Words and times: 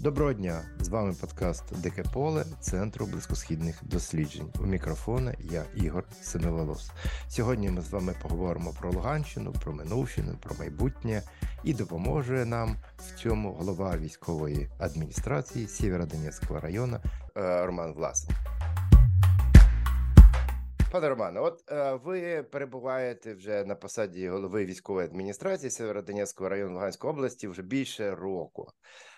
Доброго 0.00 0.32
дня! 0.32 0.62
З 0.80 0.88
вами 0.88 1.14
подкаст 1.20 1.80
Дике 1.82 2.04
Поле 2.14 2.44
Центру 2.60 3.06
близькосхідних 3.06 3.84
досліджень. 3.84 4.52
У 4.60 4.66
мікрофона 4.66 5.34
я 5.40 5.64
Ігор 5.74 6.04
Синеволос. 6.22 6.90
Сьогодні 7.28 7.70
ми 7.70 7.82
з 7.82 7.90
вами 7.90 8.14
поговоримо 8.22 8.74
про 8.80 8.92
Луганщину, 8.92 9.52
про 9.64 9.72
минувщину, 9.72 10.34
про 10.42 10.54
майбутнє 10.58 11.22
і 11.64 11.74
допоможе 11.74 12.44
нам 12.44 12.76
в 12.98 13.18
цьому 13.18 13.52
голова 13.52 13.96
військової 13.96 14.68
адміністрації 14.78 15.68
Сєвєродонецького 15.68 16.60
району 16.60 16.96
е, 17.36 17.66
Роман 17.66 17.92
Власов. 17.92 18.30
Пане 20.92 21.08
Романе, 21.08 21.40
от 21.40 21.72
е, 21.72 21.94
ви 22.04 22.42
перебуваєте 22.42 23.34
вже 23.34 23.64
на 23.64 23.74
посаді 23.74 24.28
голови 24.28 24.64
військової 24.64 25.06
адміністрації 25.06 25.70
Сєвєродонецького 25.70 26.50
району 26.50 26.74
Луганської 26.74 27.12
області 27.12 27.48
вже 27.48 27.62
більше 27.62 28.14
року. 28.14 28.72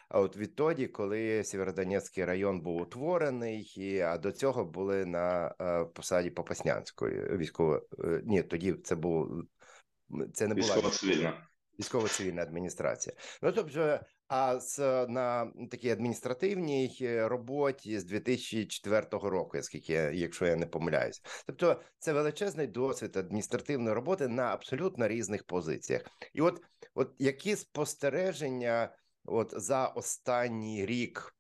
А 0.09 0.21
от 0.21 0.37
відтоді, 0.37 0.87
коли 0.87 1.45
Сєвєродонецький 1.45 2.25
район 2.25 2.61
був 2.61 2.81
утворений, 2.81 3.63
і, 3.77 4.01
а 4.01 4.19
до 4.19 4.33
цього 4.33 4.65
були 4.65 5.07
на 5.07 5.55
е, 5.61 5.85
посаді 5.85 6.31
Попаснянської 6.31 7.37
військової 7.37 7.81
е, 8.05 8.23
ні, 8.25 8.43
тоді 8.43 8.73
це 8.73 8.97
був 8.97 9.45
це 10.35 10.47
не 10.47 10.55
була 10.55 10.91
цивільна 10.91 11.49
військово-цивільна. 11.79 12.43
адміністрація. 12.43 13.17
Ну 13.43 13.53
тобто, 13.53 14.01
а 14.29 14.61
з 14.61 14.79
на 15.07 15.53
такій 15.71 15.91
адміністративній 15.91 16.97
роботі 17.25 17.99
з 17.99 18.05
2004 18.05 19.07
року, 19.11 19.59
оскільки 19.59 19.93
якщо 19.93 20.47
я 20.47 20.57
не 20.57 20.67
помиляюсь, 20.67 21.23
тобто 21.47 21.81
це 21.99 22.13
величезний 22.13 22.67
досвід 22.67 23.17
адміністративної 23.17 23.95
роботи 23.95 24.29
на 24.29 24.43
абсолютно 24.43 25.09
різних 25.09 25.45
позиціях, 25.45 26.03
і 26.35 26.41
от, 26.41 26.63
от 26.95 27.15
які 27.19 27.57
спостереження 27.57 28.95
от 29.31 29.53
за 29.57 29.87
останній 29.87 30.87
рік. 30.87 31.35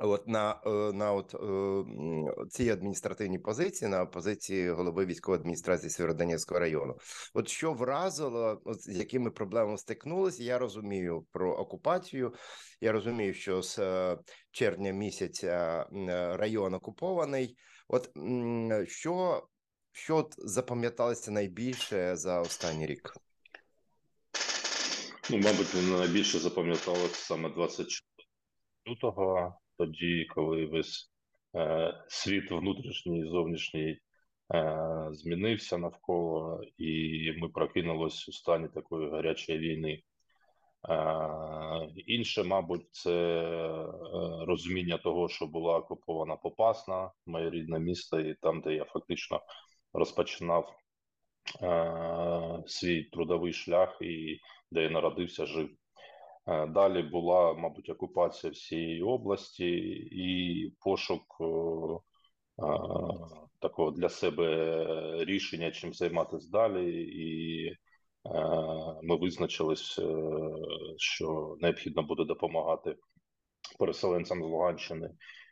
От 0.00 0.28
на 0.28 0.60
е, 0.66 0.92
на 0.92 1.12
от 1.12 1.34
е, 1.34 2.46
цій 2.48 2.70
адміністративній 2.70 3.38
позиції, 3.38 3.90
на 3.90 4.06
позиції 4.06 4.70
голови 4.70 5.06
військової 5.06 5.40
адміністрації 5.40 5.90
Сєвєродонецького 5.90 6.60
району, 6.60 6.96
от 7.34 7.48
що 7.48 7.72
вразило, 7.72 8.62
от 8.64 8.82
з 8.82 8.88
якими 8.88 9.30
проблемами 9.30 9.78
стикнулися, 9.78 10.42
я 10.42 10.58
розумію 10.58 11.26
про 11.32 11.52
окупацію. 11.54 12.34
Я 12.80 12.92
розумію, 12.92 13.34
що 13.34 13.62
з 13.62 13.78
е, 13.78 14.18
червня 14.50 14.92
місяця 14.92 15.86
район 16.36 16.74
окупований. 16.74 17.56
От 17.88 18.10
що 18.86 19.46
що 19.92 20.28
запам'яталося 20.38 21.30
найбільше 21.30 22.16
за 22.16 22.40
останній 22.40 22.86
рік? 22.86 23.12
Ну, 25.30 25.36
мабуть, 25.38 25.98
найбільше 25.98 26.38
запам'яталося 26.38 27.14
саме 27.14 27.48
24 27.48 28.00
лютого, 28.88 29.54
тоді, 29.78 30.26
коли 30.34 30.66
весь 30.66 31.12
е, 31.56 31.94
світ 32.08 32.50
внутрішній 32.50 33.20
і 33.20 33.28
зовнішній 33.28 34.00
е, 34.54 35.08
змінився 35.12 35.78
навколо, 35.78 36.62
і 36.78 37.32
ми 37.38 37.48
прокинулись 37.48 38.28
у 38.28 38.32
стані 38.32 38.68
такої 38.74 39.10
гарячої 39.10 39.58
війни. 39.58 40.02
Е, 40.88 41.88
інше, 42.06 42.42
мабуть, 42.44 42.88
це 42.90 43.12
е, 43.12 43.86
розуміння 44.46 44.98
того, 44.98 45.28
що 45.28 45.46
була 45.46 45.76
окупована 45.76 46.36
Попасна, 46.36 47.10
моє 47.26 47.50
рідне 47.50 47.78
місто, 47.78 48.20
і 48.20 48.34
там, 48.34 48.60
де 48.60 48.74
я 48.74 48.84
фактично 48.84 49.40
розпочинав 49.92 50.74
свій 52.66 53.02
трудовий 53.02 53.52
шлях 53.52 53.98
і 54.00 54.40
де 54.70 54.82
я 54.82 54.90
народився, 54.90 55.46
жив. 55.46 55.68
Е, 56.48 56.66
далі 56.66 57.02
була, 57.02 57.54
мабуть, 57.54 57.90
окупація 57.90 58.52
всієї 58.52 59.02
області 59.02 59.68
і 60.12 60.72
пошук 60.80 61.36
е, 61.40 61.44
е, 61.44 62.78
такого 63.60 63.90
для 63.90 64.08
себе 64.08 65.24
рішення, 65.24 65.70
чим 65.70 65.94
займатися 65.94 66.48
далі, 66.52 67.02
і 67.02 67.72
ми 69.02 69.16
визначились, 69.16 70.00
що 70.96 71.56
необхідно 71.60 72.02
буде 72.02 72.24
допомагати 72.24 72.96
переселенцям 73.78 74.38
з 74.38 74.46
Луганщини, 74.46 75.10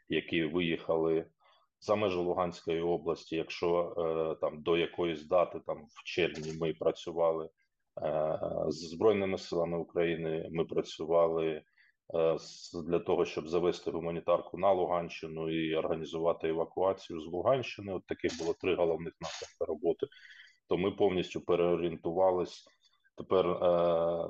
які 0.08 0.44
виїхали 0.44 1.26
за 1.86 1.94
межі 1.94 2.16
Луганської 2.16 2.80
області. 2.80 3.36
Якщо 3.36 3.94
там 4.40 4.62
до 4.62 4.76
якоїсь 4.76 5.26
дати, 5.26 5.60
там 5.66 5.86
в 5.88 6.04
червні, 6.04 6.52
ми 6.60 6.72
працювали. 6.72 7.48
Е, 8.02 8.38
з 8.68 8.88
збройними 8.88 9.38
силами 9.38 9.78
України 9.78 10.48
ми 10.50 10.64
працювали 10.64 11.62
е, 12.14 12.36
для 12.86 12.98
того, 12.98 13.24
щоб 13.24 13.48
завести 13.48 13.90
гуманітарку 13.90 14.58
на 14.58 14.72
Луганщину 14.72 15.50
і 15.50 15.74
організувати 15.74 16.48
евакуацію 16.48 17.20
з 17.20 17.26
Луганщини. 17.26 17.92
От 17.92 18.06
таких 18.06 18.38
було 18.38 18.54
три 18.54 18.74
головних 18.74 19.12
напрямки 19.20 19.64
роботи. 19.72 20.06
То 20.68 20.76
ми 20.76 20.90
повністю 20.90 21.40
переорієнтувались 21.40 22.64
тепер 23.16 23.46
е, 23.46 23.58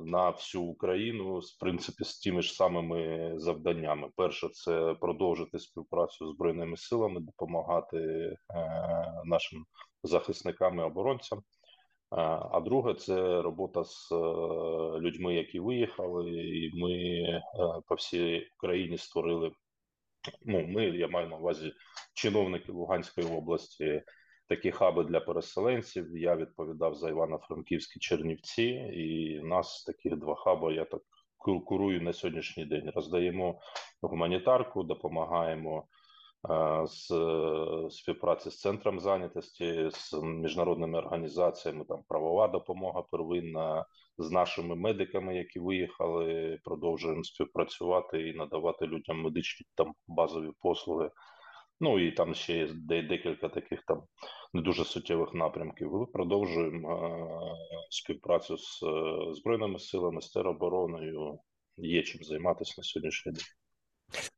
на 0.05 0.31
всю 0.31 0.65
Україну 0.65 1.43
з 1.43 1.53
принципі 1.53 2.05
з 2.05 2.19
тими 2.19 2.43
ж 2.43 2.53
самими 2.53 3.33
завданнями. 3.37 4.09
Перше, 4.17 4.49
це 4.49 4.95
продовжити 5.01 5.59
співпрацю 5.59 6.27
з 6.27 6.35
збройними 6.35 6.77
силами, 6.77 7.21
допомагати 7.21 7.99
е, 7.99 8.37
нашим 9.25 9.65
захисникам 10.03 10.79
і 10.79 10.83
оборонцям. 10.83 11.43
А 12.11 12.61
друге, 12.61 12.95
це 12.95 13.43
робота 13.43 13.85
з 13.85 14.13
е, 14.13 14.17
людьми, 15.01 15.35
які 15.35 15.61
виїхали, 15.61 16.31
і 16.31 16.71
ми 16.75 16.93
е, 16.93 17.43
по 17.89 17.95
всій 17.95 18.49
Україні 18.59 18.99
створили. 18.99 19.53
Ну, 20.45 20.67
ми 20.67 20.85
я 20.85 21.09
маю 21.09 21.29
на 21.29 21.37
увазі 21.37 21.73
чиновники 22.15 22.73
Луганської 22.73 23.27
області, 23.27 24.03
такі 24.49 24.71
хаби 24.71 25.05
для 25.05 25.21
переселенців. 25.21 26.19
Я 26.19 26.37
відповідав 26.37 26.95
за 26.95 27.11
Івано-Франківські 27.11 28.01
Чернівці, 28.01 28.65
і 28.93 29.41
нас 29.43 29.85
таких 29.85 30.17
два 30.17 30.35
хаби. 30.35 30.75
Я 30.75 30.85
так 30.85 31.03
курую 31.67 32.03
на 32.03 32.13
сьогоднішній 32.13 32.65
день. 32.65 32.91
Роздаємо 32.95 33.61
гуманітарку, 34.03 34.83
допомагаємо 34.83 35.85
з 36.85 37.07
співпраці 37.91 38.51
з 38.51 38.61
центром 38.61 39.01
зайнятості 39.01 39.91
з 39.91 40.13
міжнародними 40.23 40.99
організаціями, 40.99 41.85
там 41.85 42.03
правова 42.09 42.49
допомога 42.49 43.03
первинна 43.03 43.87
з 44.19 44.31
нашими 44.31 44.77
медиками, 44.77 45.37
які 45.37 45.61
виїхали, 45.61 46.59
продовжуємо 46.65 47.25
співпрацювати 47.25 48.29
і 48.29 48.37
надавати 48.37 48.87
людям 48.87 49.23
медичні 49.23 49.67
там 49.75 49.95
базові 50.07 50.51
послуги. 50.61 51.11
Ну 51.81 51.99
і 51.99 52.13
там 52.13 52.35
ще 52.35 52.57
є 52.57 52.69
декілька 53.03 53.49
таких 53.49 53.85
там 53.87 54.03
не 54.53 54.63
дуже 54.63 54.85
суттєвих 54.85 55.35
напрямків. 55.35 55.93
Ми 55.93 56.07
продовжуємо 56.07 57.57
співпрацю 57.91 58.57
з 58.59 58.83
е, 58.83 59.35
збройними 59.35 59.79
силами, 59.79 60.21
з 60.21 60.31
теробороною. 60.31 61.39
Є 61.77 62.03
чим 62.03 62.23
займатися 62.23 62.75
на 62.79 62.85
сьогоднішній 62.85 63.33
день. 63.33 63.45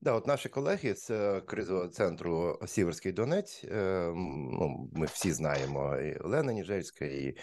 Да, 0.00 0.12
от 0.12 0.26
наші 0.26 0.48
колеги 0.48 0.94
з 0.94 1.10
е, 1.10 1.40
кризового 1.40 1.88
центру 1.88 2.58
Сіверський 2.66 3.12
Донець, 3.12 3.64
е, 3.64 4.12
ну, 4.16 4.90
ми 4.92 5.06
всі 5.06 5.32
знаємо 5.32 5.96
і 5.96 6.16
Олена 6.16 6.52
Ніжельська, 6.52 7.04
і, 7.04 7.36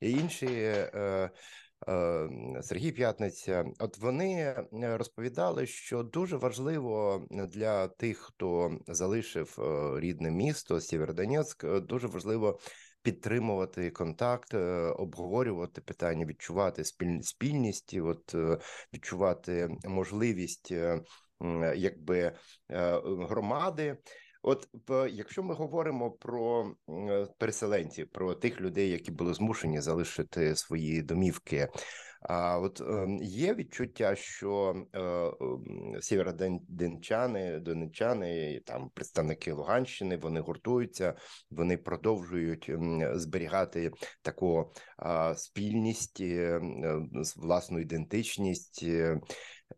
і 0.00 0.10
інші. 0.10 0.46
Е, 1.88 2.28
Сергій 2.62 2.92
П'ятниця, 2.92 3.64
от 3.78 3.98
вони 3.98 4.56
розповідали, 4.72 5.66
що 5.66 6.02
дуже 6.02 6.36
важливо 6.36 7.26
для 7.30 7.88
тих, 7.88 8.18
хто 8.18 8.78
залишив 8.88 9.58
рідне 9.98 10.30
місто 10.30 10.80
Сєвєродонецьк, 10.80 11.66
дуже 11.80 12.06
важливо 12.06 12.58
підтримувати 13.02 13.90
контакт, 13.90 14.54
обговорювати 14.98 15.80
питання, 15.80 16.26
відчувати 16.26 16.84
спільність, 17.22 17.94
от 17.94 18.34
відчувати 18.94 19.68
можливість 19.84 20.72
якби 21.74 22.18
е, 22.18 22.32
громади. 23.04 23.96
От 24.42 24.68
якщо 25.10 25.42
ми 25.42 25.54
говоримо 25.54 26.10
про 26.10 26.70
переселенців, 27.38 28.08
про 28.08 28.34
тих 28.34 28.60
людей, 28.60 28.90
які 28.90 29.10
були 29.10 29.34
змушені 29.34 29.80
залишити 29.80 30.56
свої 30.56 31.02
домівки, 31.02 31.68
а 32.20 32.58
от 32.58 32.80
ем, 32.80 33.18
є 33.22 33.54
відчуття, 33.54 34.16
що 34.16 34.74
е, 34.94 36.00
сєвєродончани, 36.00 37.58
донечани, 37.58 38.60
там 38.66 38.90
представники 38.94 39.52
Луганщини, 39.52 40.16
вони 40.16 40.40
гуртуються, 40.40 41.14
вони 41.50 41.76
продовжують 41.76 42.70
зберігати 43.14 43.90
таку 44.22 44.72
спільність, 45.36 46.20
е, 46.20 46.60
власну 47.36 47.78
ідентичність. 47.78 48.84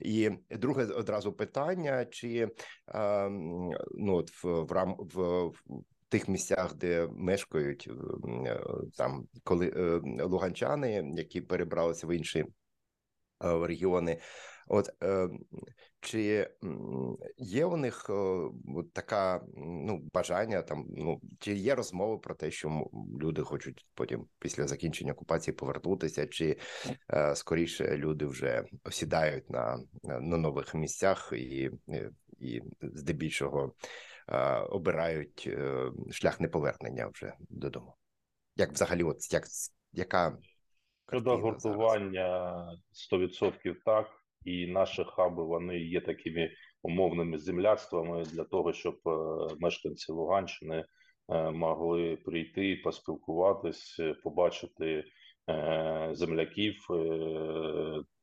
І 0.01 0.31
друге 0.51 0.85
одразу 0.85 1.33
питання: 1.33 2.05
чи 2.05 2.49
ну 3.95 4.15
от 4.17 4.31
в 4.45 4.63
в 4.63 4.95
в 5.15 5.53
тих 6.11 6.29
місцях, 6.29 6.75
де 6.75 7.09
мешкають 7.13 7.89
е, 8.47 8.61
там, 8.97 9.29
коли 9.45 9.73
е, 9.77 10.01
луганчани, 10.25 11.13
які 11.17 11.41
перебралися 11.41 12.07
в 12.07 12.17
інші 12.17 12.45
регіони. 13.41 14.21
От 14.69 14.91
чи 16.01 16.49
є 17.37 17.65
у 17.65 17.77
них 17.77 18.11
така 18.93 19.43
ну 19.57 20.09
бажання 20.15 20.63
там? 20.63 20.87
Ну 20.89 21.21
чи 21.39 21.55
є 21.55 21.75
розмови 21.75 22.19
про 22.19 22.35
те, 22.35 22.51
що 22.51 22.91
люди 23.21 23.43
хочуть 23.43 23.87
потім 23.95 24.27
після 24.39 24.67
закінчення 24.67 25.13
окупації 25.13 25.55
повернутися, 25.55 26.27
чи 26.27 26.57
скоріше 27.35 27.97
люди 27.97 28.27
вже 28.27 28.65
осідають 28.85 29.51
на 29.51 29.79
на 30.03 30.37
нових 30.37 30.75
місцях 30.75 31.33
і, 31.37 31.71
і 32.41 32.63
здебільшого 32.83 33.75
обирають 34.71 35.45
е, 35.47 35.91
шлях 36.11 36.41
неповернення 36.41 37.11
вже 37.15 37.33
додому? 37.49 37.95
Як 38.57 38.73
взагалі, 38.73 39.03
от 39.03 39.33
як 39.33 39.45
яка 39.93 40.39
Щодо 41.09 41.37
гуртування 41.37 42.65
100% 43.13 43.75
так, 43.85 44.07
і 44.45 44.67
наші 44.67 45.05
хаби 45.05 45.45
вони 45.45 45.79
є 45.79 46.01
такими 46.01 46.51
умовними 46.83 47.39
земляцтвами 47.39 48.23
для 48.23 48.45
того, 48.45 48.73
щоб 48.73 48.95
е, 49.07 49.11
мешканці 49.61 50.13
Луганщини 50.13 50.85
е, 51.29 51.51
могли 51.51 52.17
прийти, 52.17 52.81
поспілкуватись, 52.85 54.01
побачити 54.25 55.05
земляків, 56.13 56.75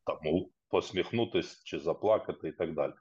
там 0.06 0.45
посміхнутись 0.69 1.63
чи 1.63 1.80
заплакати, 1.80 2.48
і 2.50 2.51
так 2.51 2.74
далі. 2.74 2.94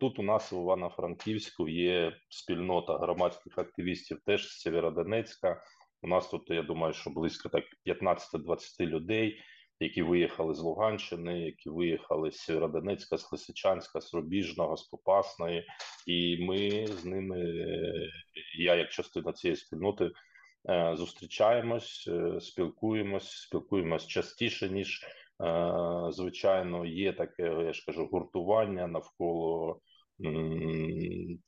Тут 0.00 0.18
у 0.18 0.22
нас 0.22 0.52
в 0.52 0.54
Івано-Франківську 0.54 1.68
є 1.68 2.12
спільнота 2.28 2.98
громадських 2.98 3.58
активістів 3.58 4.20
теж 4.26 4.48
з 4.48 4.60
Сєвєродонецька. 4.60 5.62
У 6.02 6.08
нас 6.08 6.28
тут 6.28 6.50
я 6.50 6.62
думаю, 6.62 6.92
що 6.92 7.10
близько 7.10 7.48
так 7.48 7.64
15-20 7.86 8.86
людей, 8.86 9.40
які 9.80 10.02
виїхали 10.02 10.54
з 10.54 10.58
Луганщини, 10.58 11.40
які 11.40 11.70
виїхали 11.70 12.30
з 12.30 12.36
Сєвєродонецька, 12.36 13.18
з 13.18 13.32
Лисичанська, 13.32 14.00
з 14.00 14.14
Рубіжного, 14.14 14.76
з 14.76 14.82
Попасної, 14.82 15.66
і 16.06 16.44
ми 16.46 16.86
з 16.86 17.04
ними, 17.04 17.54
я 18.58 18.74
як 18.74 18.90
частина 18.90 19.32
цієї 19.32 19.56
спільноти, 19.56 20.10
е, 20.68 20.94
зустрічаємось, 20.96 22.08
е, 22.08 22.40
спілкуємось, 22.40 23.30
спілкуємось 23.30 24.06
частіше 24.06 24.68
ніж. 24.68 25.04
Е, 25.42 26.12
звичайно, 26.12 26.86
є 26.86 27.12
таке, 27.12 27.42
я 27.42 27.72
ж 27.72 27.84
кажу, 27.86 28.08
гуртування 28.12 28.86
навколо 28.86 29.80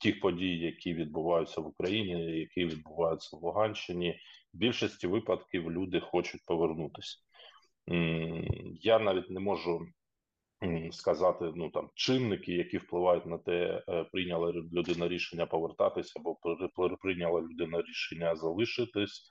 тих 0.00 0.20
подій, 0.20 0.58
які 0.58 0.94
відбуваються 0.94 1.60
в 1.60 1.66
Україні, 1.66 2.38
які 2.38 2.64
відбуваються 2.64 3.36
в 3.36 3.42
Луганщині. 3.42 4.20
В 4.54 4.58
більшості 4.58 5.06
випадків 5.06 5.70
люди 5.70 6.00
хочуть 6.00 6.40
повернутися. 6.46 7.18
Я 8.80 8.98
навіть 8.98 9.30
не 9.30 9.40
можу 9.40 9.86
сказати 10.92 11.52
ну 11.56 11.70
там 11.70 11.90
чинники, 11.94 12.52
які 12.52 12.78
впливають 12.78 13.26
на 13.26 13.38
те, 13.38 13.82
е, 13.88 14.04
прийняла 14.04 14.52
людина 14.52 15.08
рішення 15.08 15.46
повертатися, 15.46 16.20
або 16.20 16.36
прийняла 17.00 17.40
людина 17.40 17.82
рішення 17.82 18.36
залишитись. 18.36 19.28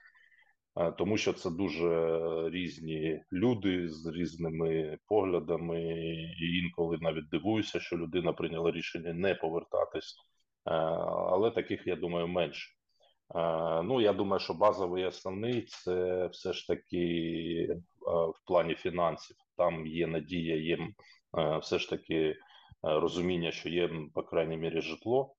Е, 0.76 0.92
тому 0.92 1.16
що 1.16 1.32
це 1.32 1.50
дуже 1.50 2.10
різні 2.50 3.22
люди 3.32 3.88
з 3.88 4.06
різними 4.06 4.98
поглядами, 5.06 5.82
і 6.40 6.58
інколи 6.64 6.98
навіть 7.00 7.28
дивуюся, 7.28 7.80
що 7.80 7.96
людина 7.96 8.32
прийняла 8.32 8.70
рішення 8.70 9.12
не 9.12 9.34
повертатись, 9.34 10.16
е, 10.66 10.70
але 11.30 11.50
таких 11.50 11.86
я 11.86 11.96
думаю 11.96 12.28
менше. 12.28 12.70
Е, 13.34 13.82
ну 13.82 14.00
я 14.00 14.12
думаю, 14.12 14.40
що 14.40 14.54
базовий 14.54 15.04
основний 15.04 15.62
це 15.62 16.26
все 16.26 16.52
ж 16.52 16.66
таки 16.66 17.76
в 18.06 18.46
плані 18.46 18.74
фінансів. 18.74 19.36
Там 19.56 19.86
є 19.86 20.06
надія, 20.06 20.56
є 20.56 20.78
все 21.60 21.78
ж 21.78 21.90
таки 21.90 22.36
розуміння, 22.82 23.50
що 23.50 23.68
є 23.68 23.90
по 24.14 24.22
крайній 24.22 24.56
мірі 24.56 24.80
житло 24.80 25.34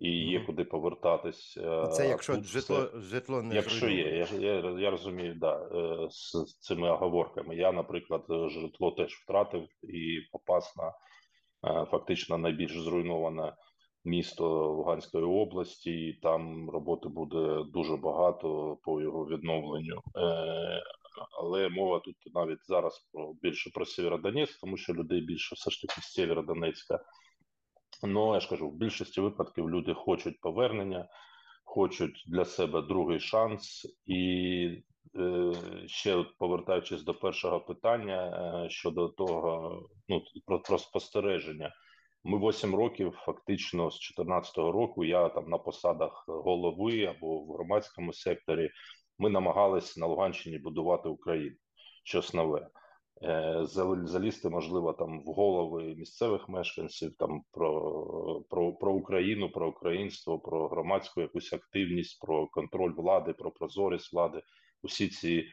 і 0.00 0.10
є 0.10 0.40
куди 0.40 0.64
повертатись. 0.64 1.58
Це 1.92 2.08
якщо 2.08 2.34
Тут 2.34 2.44
житло 2.44 2.76
все, 2.76 3.00
житло 3.00 3.42
не 3.42 3.54
якщо 3.54 3.88
є, 3.88 4.26
я 4.32 4.38
я, 4.38 4.70
я 4.70 4.90
розумію, 4.90 5.34
да 5.34 5.68
е, 5.74 6.08
з 6.10 6.58
цими 6.60 6.90
оговорками. 6.90 7.56
Я, 7.56 7.72
наприклад, 7.72 8.24
житло 8.50 8.90
теж 8.90 9.14
втратив 9.14 9.68
і 9.82 10.20
попас 10.32 10.76
на 10.76 10.88
е, 10.88 11.84
фактично 11.84 12.38
найбільш 12.38 12.80
зруйноване 12.80 13.52
місто 14.04 14.72
Луганської 14.72 15.24
області. 15.24 15.90
і 15.90 16.20
Там 16.22 16.70
роботи 16.70 17.08
буде 17.08 17.64
дуже 17.72 17.96
багато 17.96 18.78
по 18.82 19.00
його 19.00 19.26
відновленню. 19.26 20.02
Е, 20.16 20.82
але 21.40 21.68
мова 21.68 22.00
тут 22.04 22.16
навіть 22.34 22.66
зараз 22.66 23.08
про 23.12 23.32
більше 23.42 23.70
про 23.70 23.84
Сєвєродонецьк, 23.84 24.60
тому 24.60 24.76
що 24.76 24.94
людей 24.94 25.20
більше 25.20 25.54
все 25.54 25.70
ж 25.70 25.82
таки 25.82 26.00
з 26.00 26.12
Сєвєродонецька 26.12 27.00
Ну 28.02 28.34
я 28.34 28.40
ж 28.40 28.48
кажу, 28.48 28.68
в 28.68 28.74
більшості 28.74 29.20
випадків 29.20 29.70
люди 29.70 29.94
хочуть 29.94 30.40
повернення, 30.40 31.08
хочуть 31.64 32.24
для 32.26 32.44
себе 32.44 32.82
другий 32.82 33.20
шанс, 33.20 33.86
і 34.06 34.82
е, 35.16 35.52
ще 35.86 36.24
повертаючись 36.38 37.02
до 37.02 37.14
першого 37.14 37.60
питання 37.60 38.26
е, 38.64 38.70
щодо 38.70 39.08
того, 39.08 39.82
ну 40.08 40.22
про, 40.46 40.62
про 40.62 40.78
спостереження. 40.78 41.74
Ми 42.24 42.48
8 42.48 42.74
років, 42.74 43.12
фактично, 43.12 43.90
з 43.90 43.94
2014 43.94 44.56
року 44.56 45.04
я 45.04 45.28
там 45.28 45.48
на 45.48 45.58
посадах 45.58 46.24
голови 46.28 47.04
або 47.04 47.38
в 47.38 47.52
громадському 47.52 48.12
секторі. 48.12 48.70
Ми 49.18 49.30
намагалися 49.30 50.00
на 50.00 50.06
Луганщині 50.06 50.58
будувати 50.58 51.08
Україну 51.08 51.56
щось 52.04 52.34
нове. 52.34 52.68
Е, 53.22 53.60
залізти, 54.04 54.48
можливо, 54.48 54.92
там 54.92 55.20
в 55.20 55.24
голови 55.24 55.94
місцевих 55.94 56.48
мешканців, 56.48 57.14
там 57.18 57.42
про 57.52 58.44
про, 58.50 58.72
про 58.72 58.92
Україну, 58.92 59.50
про 59.50 59.68
українство, 59.68 60.38
про 60.38 60.68
громадську 60.68 61.20
якусь 61.20 61.52
активність, 61.52 62.20
про 62.20 62.46
контроль 62.46 62.92
влади, 62.96 63.32
про 63.32 63.50
прозорість 63.50 64.12
влади, 64.12 64.42
усі 64.82 65.08
ці 65.08 65.44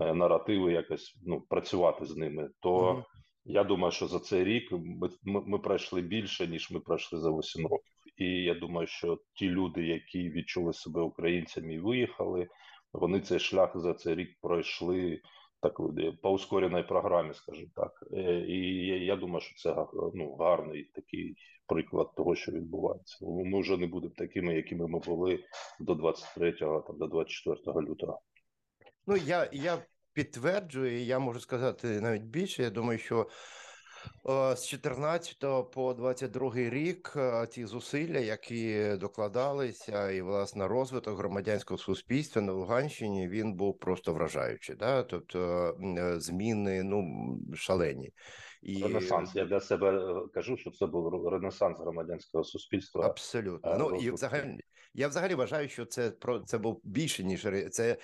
е, 0.00 0.14
наративи, 0.14 0.72
якось 0.72 1.18
ну 1.26 1.40
працювати 1.40 2.04
з 2.04 2.16
ними. 2.16 2.50
То 2.60 2.70
mm 2.70 2.96
-hmm. 2.96 3.04
я 3.44 3.64
думаю, 3.64 3.92
що 3.92 4.06
за 4.06 4.18
цей 4.18 4.44
рік 4.44 4.72
ми, 4.72 5.10
ми, 5.22 5.42
ми 5.46 5.58
пройшли 5.58 6.00
більше 6.00 6.46
ніж 6.46 6.70
ми 6.70 6.80
пройшли 6.80 7.18
за 7.18 7.30
8 7.30 7.66
років. 7.66 7.94
І 8.16 8.24
я 8.24 8.54
думаю, 8.54 8.86
що 8.86 9.18
ті 9.34 9.50
люди, 9.50 9.86
які 9.86 10.30
відчули 10.30 10.72
себе 10.72 11.00
українцями 11.02 11.74
і 11.74 11.78
виїхали, 11.78 12.48
вони 12.92 13.20
цей 13.20 13.38
шлях 13.38 13.72
за 13.74 13.94
цей 13.94 14.14
рік 14.14 14.30
пройшли 14.40 15.20
так 15.64 15.80
по 16.22 16.30
ускореній 16.30 16.82
програмі, 16.82 17.34
скажімо 17.34 17.70
так. 17.74 18.04
Е, 18.12 18.44
і 18.48 18.86
я 19.04 19.16
думаю, 19.16 19.40
що 19.40 19.54
це 19.56 19.86
ну, 20.14 20.36
гарний 20.36 20.84
такий 20.94 21.36
приклад 21.66 22.14
того, 22.16 22.34
що 22.34 22.52
відбувається. 22.52 23.18
Ми 23.26 23.60
вже 23.60 23.76
не 23.76 23.86
будемо 23.86 24.14
такими, 24.16 24.54
якими 24.54 24.88
ми 24.88 24.98
були 24.98 25.44
до 25.80 25.92
23-го, 25.92 26.80
там 26.80 26.98
до 26.98 27.06
24 27.06 27.80
лютого. 27.80 28.20
Ну 29.06 29.16
я 29.16 29.48
я 29.52 29.78
підтверджую, 30.12 31.02
я 31.04 31.18
можу 31.18 31.40
сказати 31.40 32.00
навіть 32.00 32.22
більше. 32.22 32.62
Я 32.62 32.70
думаю, 32.70 32.98
що 32.98 33.20
Е, 33.20 33.63
з 34.56 34.66
14 34.66 35.36
по 35.72 35.94
22 35.94 36.52
рік 36.54 37.12
е, 37.16 37.46
ті 37.46 37.66
зусилля, 37.66 38.18
які 38.18 38.94
докладалися, 39.00 40.10
і 40.10 40.22
власне 40.22 40.68
розвиток 40.68 41.18
громадянського 41.18 41.78
суспільства 41.78 42.42
на 42.42 42.52
Луганщині 42.52 43.28
він 43.28 43.54
був 43.54 43.78
просто 43.78 44.14
вражаючий. 44.14 44.76
Да? 44.76 45.02
Тобто 45.02 45.68
е, 45.98 46.20
зміни 46.20 46.82
ну 46.82 47.04
шалені. 47.54 48.12
І... 48.64 48.82
Ренесанс. 48.82 49.34
Я 49.34 49.44
для 49.44 49.60
себе 49.60 50.14
кажу, 50.34 50.56
що 50.56 50.70
це 50.70 50.86
був 50.86 51.28
ренесанс 51.28 51.78
громадянського 51.78 52.44
суспільства. 52.44 53.06
Абсолютно. 53.06 53.76
Ну 53.78 53.96
і 53.96 54.10
взагалі 54.10 54.58
я 54.96 55.08
взагалі 55.08 55.34
вважаю, 55.34 55.68
що 55.68 55.84
це 55.84 56.10
про 56.10 56.38
це 56.40 56.58
був 56.58 56.80
більше 56.84 57.24
ніж 57.24 57.46
це 57.70 57.96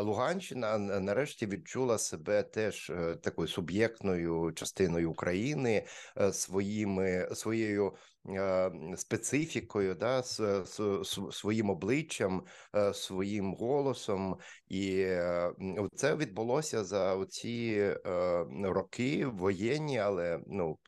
Луганщина. 0.00 0.78
Нарешті 0.78 1.46
відчула 1.46 1.98
себе 1.98 2.42
теж 2.42 2.90
е, 2.90 3.16
такою 3.16 3.48
суб'єктною 3.48 4.52
частиною 4.52 5.10
України 5.10 5.86
е, 6.20 6.32
своїми 6.32 7.28
своєю 7.32 7.92
Е, 7.92 8.15
специфікою, 8.96 9.94
да, 9.94 10.22
з 10.22 10.64
своїм 11.30 11.70
обличчям, 11.70 12.44
е, 12.74 12.94
своїм 12.94 13.54
голосом, 13.54 14.36
і 14.68 14.98
е, 14.98 15.52
це 15.94 16.16
відбулося 16.16 16.84
за 16.84 17.26
ці 17.26 17.86
роки 18.62 19.26
воєнні, 19.26 19.98
але 19.98 20.40
ну 20.46 20.78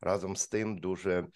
разом 0.00 0.36
з 0.36 0.48
тим 0.48 0.78
дуже 0.78 1.26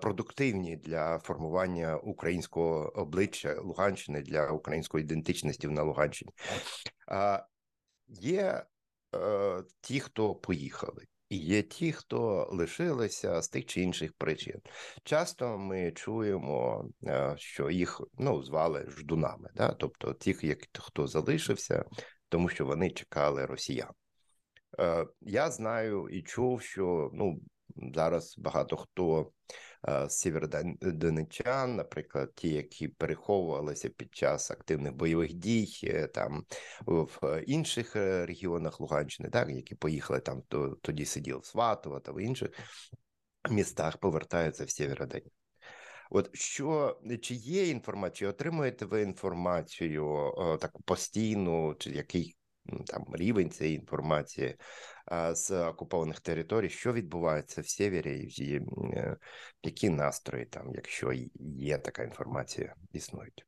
продуктивні 0.00 0.76
для 0.76 1.18
формування 1.18 1.96
українського 1.96 2.92
обличчя 2.94 3.56
Луганщини 3.60 4.22
для 4.22 4.50
української 4.50 5.04
ідентичності 5.04 5.68
на 5.68 5.82
Луганщині. 5.82 6.32
Є 8.08 8.64
ті, 9.80 10.00
хто 10.00 10.34
поїхали. 10.34 11.04
І 11.28 11.36
є 11.36 11.62
ті, 11.62 11.92
хто 11.92 12.48
лишилися 12.52 13.42
з 13.42 13.48
тих 13.48 13.66
чи 13.66 13.80
інших 13.80 14.12
причин. 14.12 14.60
Часто 15.04 15.58
ми 15.58 15.92
чуємо, 15.92 16.88
е, 17.04 17.34
що 17.38 17.70
їх 17.70 18.00
ну 18.18 18.42
звали 18.42 18.86
ждунами, 18.88 19.50
да? 19.54 19.72
тобто 19.72 20.12
тих, 20.12 20.40
хто 20.78 21.06
залишився, 21.06 21.84
тому 22.28 22.48
що 22.48 22.66
вони 22.66 22.90
чекали 22.90 23.46
росіян. 23.46 23.90
Я 25.20 25.50
знаю 25.50 26.08
і 26.08 26.22
чув, 26.22 26.62
що 26.62 27.10
ну 27.12 27.40
зараз 27.94 28.38
багато 28.38 28.76
хто 28.76 29.30
з 29.86 30.08
сєвєродонеччан, 30.08 31.76
наприклад, 31.76 32.34
ті, 32.34 32.48
які 32.48 32.88
переховувалися 32.88 33.88
під 33.88 34.14
час 34.14 34.50
активних 34.50 34.94
бойових 34.94 35.32
дій, 35.32 35.80
е, 35.84 36.06
там 36.06 36.44
в 36.86 37.42
інших 37.46 37.96
е, 37.96 38.26
регіонах 38.26 38.80
Луганщини, 38.80 39.30
так 39.30 39.48
які 39.48 39.74
поїхали 39.74 40.20
там, 40.20 40.42
то 40.48 40.68
тоді 40.82 41.04
сидів 41.04 41.38
в 41.38 41.46
Сватово 41.46 42.00
та 42.00 42.12
в 42.12 42.20
інших 42.20 42.50
містах, 43.50 43.96
повертаються 43.96 44.64
в 44.64 44.70
Сєвєродонецьк. 44.70 45.32
От 46.10 46.36
що 46.36 46.98
чи 47.22 47.34
є 47.34 47.68
інформація, 47.68 48.30
чи 48.30 48.34
отримуєте 48.34 48.84
ви 48.84 49.02
інформацію 49.02 50.06
о, 50.06 50.56
таку 50.56 50.82
постійну, 50.82 51.74
чи 51.78 51.90
який 51.90 52.36
там 52.86 53.04
рівень 53.12 53.50
цієї 53.50 53.76
інформації 53.76 54.56
з 55.32 55.68
окупованих 55.68 56.20
територій, 56.20 56.68
що 56.68 56.92
відбувається 56.92 57.60
в 57.60 57.66
Сєвєрі, 57.66 58.28
які 59.62 59.90
настрої 59.90 60.44
там, 60.44 60.74
якщо 60.74 61.12
є 61.58 61.78
така 61.78 62.02
інформація, 62.02 62.74
існують? 62.92 63.46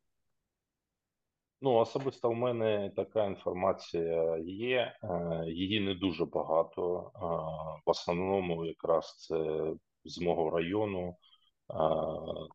Ну, 1.62 1.74
особисто 1.74 2.30
в 2.30 2.34
мене 2.34 2.92
така 2.96 3.26
інформація 3.26 4.38
є, 4.44 4.98
е, 5.02 5.44
її 5.46 5.80
не 5.80 5.94
дуже 5.94 6.24
багато. 6.24 7.10
В 7.86 7.90
основному, 7.90 8.64
якраз 8.64 9.16
це 9.18 9.64
з 10.04 10.20
мого 10.20 10.50
району. 10.50 11.16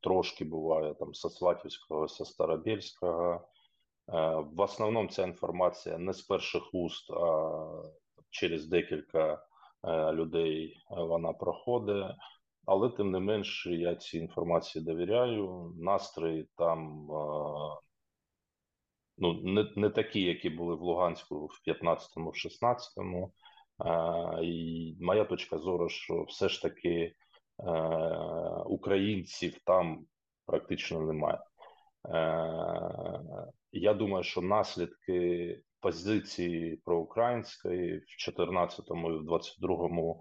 Трошки 0.04 0.46
буває 0.46 0.94
там 0.94 1.14
со 1.14 1.30
Сватівського, 1.30 2.08
Старобільського. 2.08 3.48
В 4.08 4.62
основному 4.62 5.10
ця 5.10 5.24
інформація 5.24 5.98
не 5.98 6.14
з 6.14 6.22
перших 6.22 6.74
уст, 6.74 7.12
а 7.12 7.84
через 8.30 8.66
декілька 8.66 9.46
е, 9.84 10.12
людей 10.14 10.78
вона 10.90 11.34
проходить. 11.34 12.16
Але 12.66 12.90
тим 12.90 13.12
не 13.12 13.20
менш, 13.20 13.68
я 13.72 13.96
цій 13.96 14.18
інформації 14.18 14.86
довіряю. 14.86 15.74
Настрої 15.78 16.50
там 16.58 17.08
ну, 19.18 19.34
не 19.44 19.72
не 19.76 19.90
такі, 19.90 20.22
які 20.22 20.50
були 20.50 20.76
в 20.76 20.82
Луганську 20.82 21.46
в 21.46 21.70
15-му, 21.70 22.30
в 22.30 22.34
16-му. 22.34 23.34
І 24.44 24.96
моя 25.02 25.26
точка 25.26 25.58
зору, 25.58 25.90
що 25.90 26.24
все 26.24 26.50
ж 26.50 26.62
таки 26.62 27.16
Е, 27.60 27.64
українців 28.66 29.58
там 29.66 30.06
практично 30.46 31.02
немає. 31.02 31.40
Е, 33.76 33.80
я 33.80 33.94
думаю, 33.94 34.24
що 34.24 34.42
наслідки 34.42 35.62
позиції 35.80 36.76
проукраїнської 36.86 37.88
в 37.88 37.92
2014 37.92 38.80
і 38.90 38.94
в 38.94 39.26
2022 39.26 40.16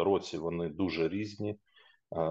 е, 0.00 0.04
році 0.04 0.38
вони 0.38 0.68
дуже 0.68 1.08
різні. 1.08 1.58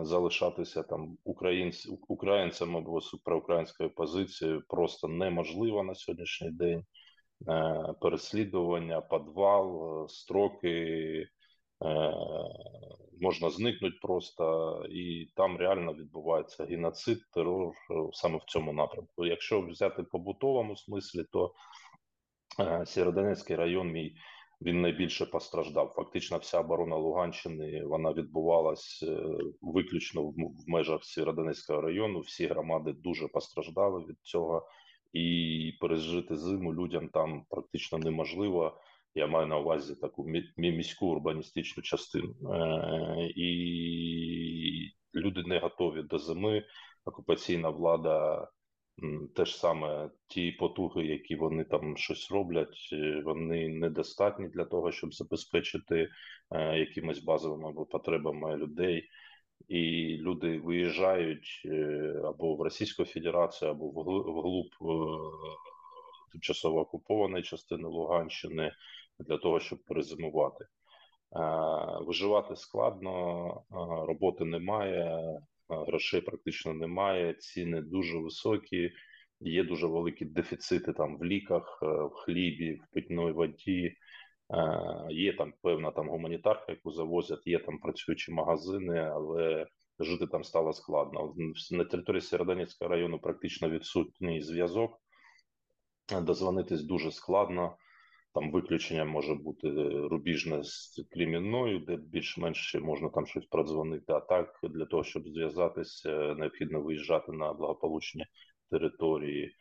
Залишатися 0.02 0.84
там 0.84 1.18
українці, 1.24 1.90
українцям 2.08 2.78
або 2.78 3.00
проукраїнською 3.24 3.90
позицією 3.90 4.64
просто 4.68 5.08
неможливо 5.08 5.84
на 5.84 5.96
сьогоднішній 5.96 6.52
день. 6.52 6.84
Переслідування, 8.02 9.02
підвал, 9.02 10.08
строки 10.10 11.28
Е, 11.28 11.39
можна 13.22 13.50
зникнути 13.50 13.98
просто, 14.02 14.86
і 14.90 15.28
там 15.36 15.58
реально 15.58 15.94
відбувається 15.94 16.66
геноцид, 16.66 17.20
терор 17.34 17.68
е, 17.68 17.74
саме 18.14 18.38
в 18.38 18.44
цьому 18.44 18.74
напрямку. 18.74 19.26
Якщо 19.26 19.62
взяти 19.62 20.04
побутовому 20.04 20.76
смислі, 20.76 21.24
то 21.32 21.54
е, 22.60 22.86
Сєродонецький 22.86 23.56
район 23.56 23.92
мій 23.92 24.16
він 24.62 24.82
найбільше 24.82 25.26
постраждав. 25.26 25.94
Фактично, 25.96 26.38
вся 26.38 26.60
оборона 26.60 26.96
Луганщини 26.96 27.84
вона 27.86 28.14
відбувалась 28.14 29.06
виключно 29.62 30.24
в 30.24 30.34
межах 30.68 31.04
Сєродонецького 31.04 31.82
району. 31.82 32.20
Всі 32.20 32.48
громади 32.48 32.94
дуже 32.94 33.28
постраждали 33.28 34.06
від 34.06 34.18
цього, 34.22 34.68
і 35.14 35.74
пережити 35.82 36.36
зиму 36.36 36.74
людям 36.74 37.10
там 37.10 37.46
практично 37.50 37.98
неможливо. 37.98 38.82
Я 39.16 39.28
маю 39.28 39.48
на 39.48 39.58
увазі 39.58 39.96
таку 39.96 40.26
міську 40.58 41.08
урбаністичну 41.08 41.84
частину, 41.84 42.36
е, 42.54 43.32
і 43.36 44.92
люди 45.16 45.44
не 45.44 45.60
готові 45.60 46.04
до 46.04 46.18
зими. 46.18 46.66
Окупаційна 47.06 47.70
влада 47.70 48.48
теж 49.36 49.58
саме 49.58 50.10
ті 50.28 50.52
потуги, 50.52 51.06
які 51.06 51.36
вони 51.36 51.64
там 51.64 51.98
щось 51.98 52.32
роблять, 52.32 52.90
е, 52.94 53.22
вони 53.26 53.70
недостатні 53.70 54.48
для 54.48 54.66
того, 54.66 54.92
щоб 54.92 55.14
забезпечити 55.14 56.10
е, 56.52 56.80
якимись 56.80 57.24
базовими 57.24 57.86
потребами 57.86 58.58
людей. 58.58 59.10
І 59.68 59.82
люди 60.18 60.60
виїжджають 60.60 61.68
або 62.24 62.56
в 62.56 62.62
Російську 62.62 63.06
Федерацію, 63.06 63.72
або 63.72 63.90
вглуб 64.22 64.68
тимчасово 66.32 66.80
окупованої 66.80 67.44
частини 67.44 67.88
Луганщини 67.88 68.72
для 69.20 69.38
того, 69.38 69.60
щоб 69.60 69.84
перезимувати. 69.84 70.66
Виживати 72.02 72.56
складно, 72.56 73.64
роботи 74.08 74.46
немає, 74.46 75.22
грошей 75.70 76.22
практично 76.22 76.74
немає, 76.74 77.34
ціни 77.34 77.82
дуже 77.82 78.18
високі, 78.18 78.92
є 79.40 79.64
дуже 79.64 79.88
великі 79.88 80.26
дефіцити 80.26 80.94
там 80.94 81.18
в 81.18 81.26
ліках, 81.26 81.80
е, 81.84 81.86
в 81.86 82.14
хлібі, 82.14 82.74
в 82.74 82.94
питної 82.94 83.32
воді. 83.34 83.96
Є 85.10 85.34
там 85.34 85.54
певна 85.62 85.92
там 85.92 86.10
гуманітарка, 86.10 86.66
яку 86.72 86.92
завозять, 86.92 87.48
є 87.48 87.60
там 87.60 87.80
працюючі 87.80 88.32
магазини, 88.32 89.00
але 89.00 89.68
жити 90.00 90.28
там 90.28 90.44
стало 90.44 90.74
складно. 90.74 91.34
На 91.72 91.86
території 91.86 92.22
Сєродонецького 92.22 92.92
району 92.92 93.20
практично 93.20 93.70
відсутній 93.70 94.42
зв'язок. 94.42 94.92
Дозвонитись 96.22 96.84
дуже 96.84 97.12
складно. 97.12 97.76
Там 98.34 98.52
виключення 98.52 99.06
може 99.06 99.36
бути 99.36 99.70
рубіжне 100.08 100.64
з 100.64 101.04
Клімінною, 101.12 101.80
де 101.80 101.96
більш-менш 101.96 102.58
ще 102.58 102.80
можна 102.80 103.10
там 103.10 103.28
щось 103.28 103.46
продзвонити. 103.46 104.14
А 104.14 104.20
так 104.20 104.60
для 104.64 104.86
того, 104.86 105.04
щоб 105.04 105.28
зв'язатися, 105.28 106.36
необхідно 106.38 106.82
виїжджати 106.82 107.32
на 107.32 107.54
благополучні 107.54 108.26
території. 108.72 109.56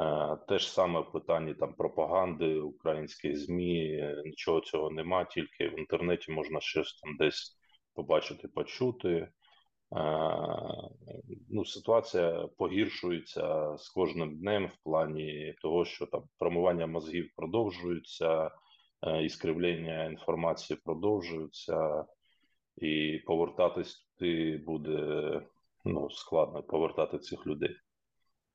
Е, 0.00 0.36
те 0.48 0.58
ж 0.58 0.72
саме 0.72 1.00
в 1.00 1.12
питанні 1.12 1.54
там 1.54 1.74
пропаганди, 1.74 2.54
української 2.60 3.36
змі 3.36 4.04
нічого 4.24 4.60
цього 4.60 4.90
нема, 4.90 5.24
тільки 5.24 5.68
в 5.68 5.78
інтернеті 5.78 6.32
можна 6.32 6.60
щось 6.60 7.00
там 7.00 7.16
десь 7.16 7.58
побачити, 7.94 8.48
почути. 8.48 9.28
Ну, 11.48 11.64
Ситуація 11.64 12.48
погіршується 12.58 13.76
з 13.76 13.88
кожним 13.88 14.38
днем 14.38 14.66
в 14.66 14.84
плані 14.84 15.54
того, 15.62 15.84
що 15.84 16.06
там 16.06 16.22
промивання 16.38 16.86
мозгів 16.86 17.30
продовжується, 17.36 18.50
е, 19.02 19.24
іскривлення 19.24 20.04
інформації 20.04 20.80
продовжуються, 20.84 22.04
і 22.76 23.22
повертатись 23.26 24.08
туди 24.18 24.62
буде 24.66 25.42
ну, 25.84 26.10
складно 26.10 26.62
повертати 26.62 27.18
цих 27.18 27.46
людей, 27.46 27.76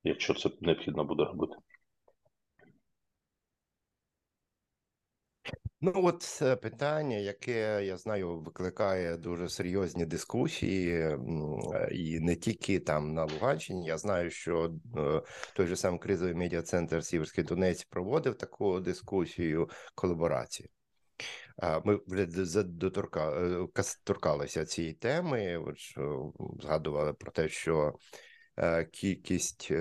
якщо 0.04 0.34
це 0.34 0.50
необхідно 0.60 1.04
буде 1.04 1.24
робити. 1.24 1.54
Ну, 5.80 5.92
от 5.94 6.42
питання, 6.62 7.16
яке 7.16 7.84
я 7.84 7.96
знаю, 7.96 8.38
викликає 8.38 9.16
дуже 9.16 9.48
серйозні 9.48 10.06
дискусії, 10.06 11.16
і 11.90 12.20
не 12.20 12.36
тільки 12.36 12.80
там 12.80 13.14
на 13.14 13.24
Луганщині. 13.24 13.86
Я 13.86 13.98
знаю, 13.98 14.30
що 14.30 14.74
е, 14.96 15.22
той 15.56 15.66
же 15.66 15.76
сам 15.76 15.98
кризовий 15.98 16.34
медіа 16.34 16.62
центр 16.62 17.04
Сіверський 17.04 17.44
Донець 17.44 17.84
проводив 17.84 18.34
таку 18.34 18.80
дискусію 18.80 19.70
колаборації. 19.94 20.70
Ми 21.84 22.00
доторкалися 24.04 24.62
е, 24.62 24.66
цієї 24.66 24.94
теми. 24.94 25.64
Згадували 26.62 27.12
про 27.12 27.32
те, 27.32 27.48
що 27.48 27.94
е, 28.56 28.84
кількість 28.84 29.72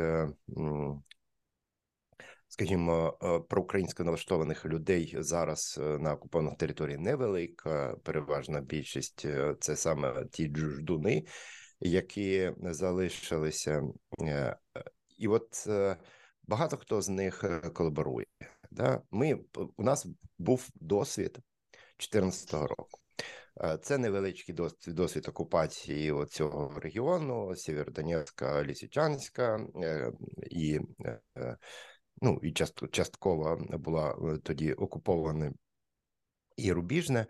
скажімо, 2.47 3.17
е, 3.23 3.39
проукраїнсько 3.39 4.03
налаштованих 4.03 4.65
людей 4.65 5.15
зараз 5.19 5.79
е, 5.81 5.97
на 5.99 6.13
окупованих 6.13 6.57
територіях 6.57 6.99
невелика. 6.99 7.95
Переважна 8.03 8.61
більшість 8.61 9.25
е, 9.25 9.55
це 9.59 9.75
саме 9.75 10.25
ті 10.31 10.47
джуждуни, 10.47 11.25
які 11.79 12.51
залишилися, 12.61 13.83
і 15.17 15.27
от 15.27 15.67
багато 16.43 16.77
хто 16.77 17.01
з 17.01 17.09
них 17.09 17.43
колаборує. 17.73 18.25
Да? 18.71 19.01
Ми 19.11 19.39
у 19.77 19.83
нас 19.83 20.07
був 20.37 20.69
досвід 20.75 21.39
2014 21.99 22.53
року. 22.53 22.99
Це 23.81 23.97
невеличкий 23.97 24.55
досвід 24.55 24.95
досвід 24.95 25.27
окупації 25.29 26.13
цього 26.29 26.79
регіону: 26.79 27.55
Сєвєродонецька, 27.55 28.63
Лісичанська 28.63 29.67
і 30.51 30.79
ну 32.21 32.39
і 32.43 32.51
частково 32.91 33.57
була 33.69 34.11
е, 34.11 34.37
тоді 34.37 34.73
окупована 34.73 35.53
і 36.57 36.71
Рубіжне. 36.71 37.25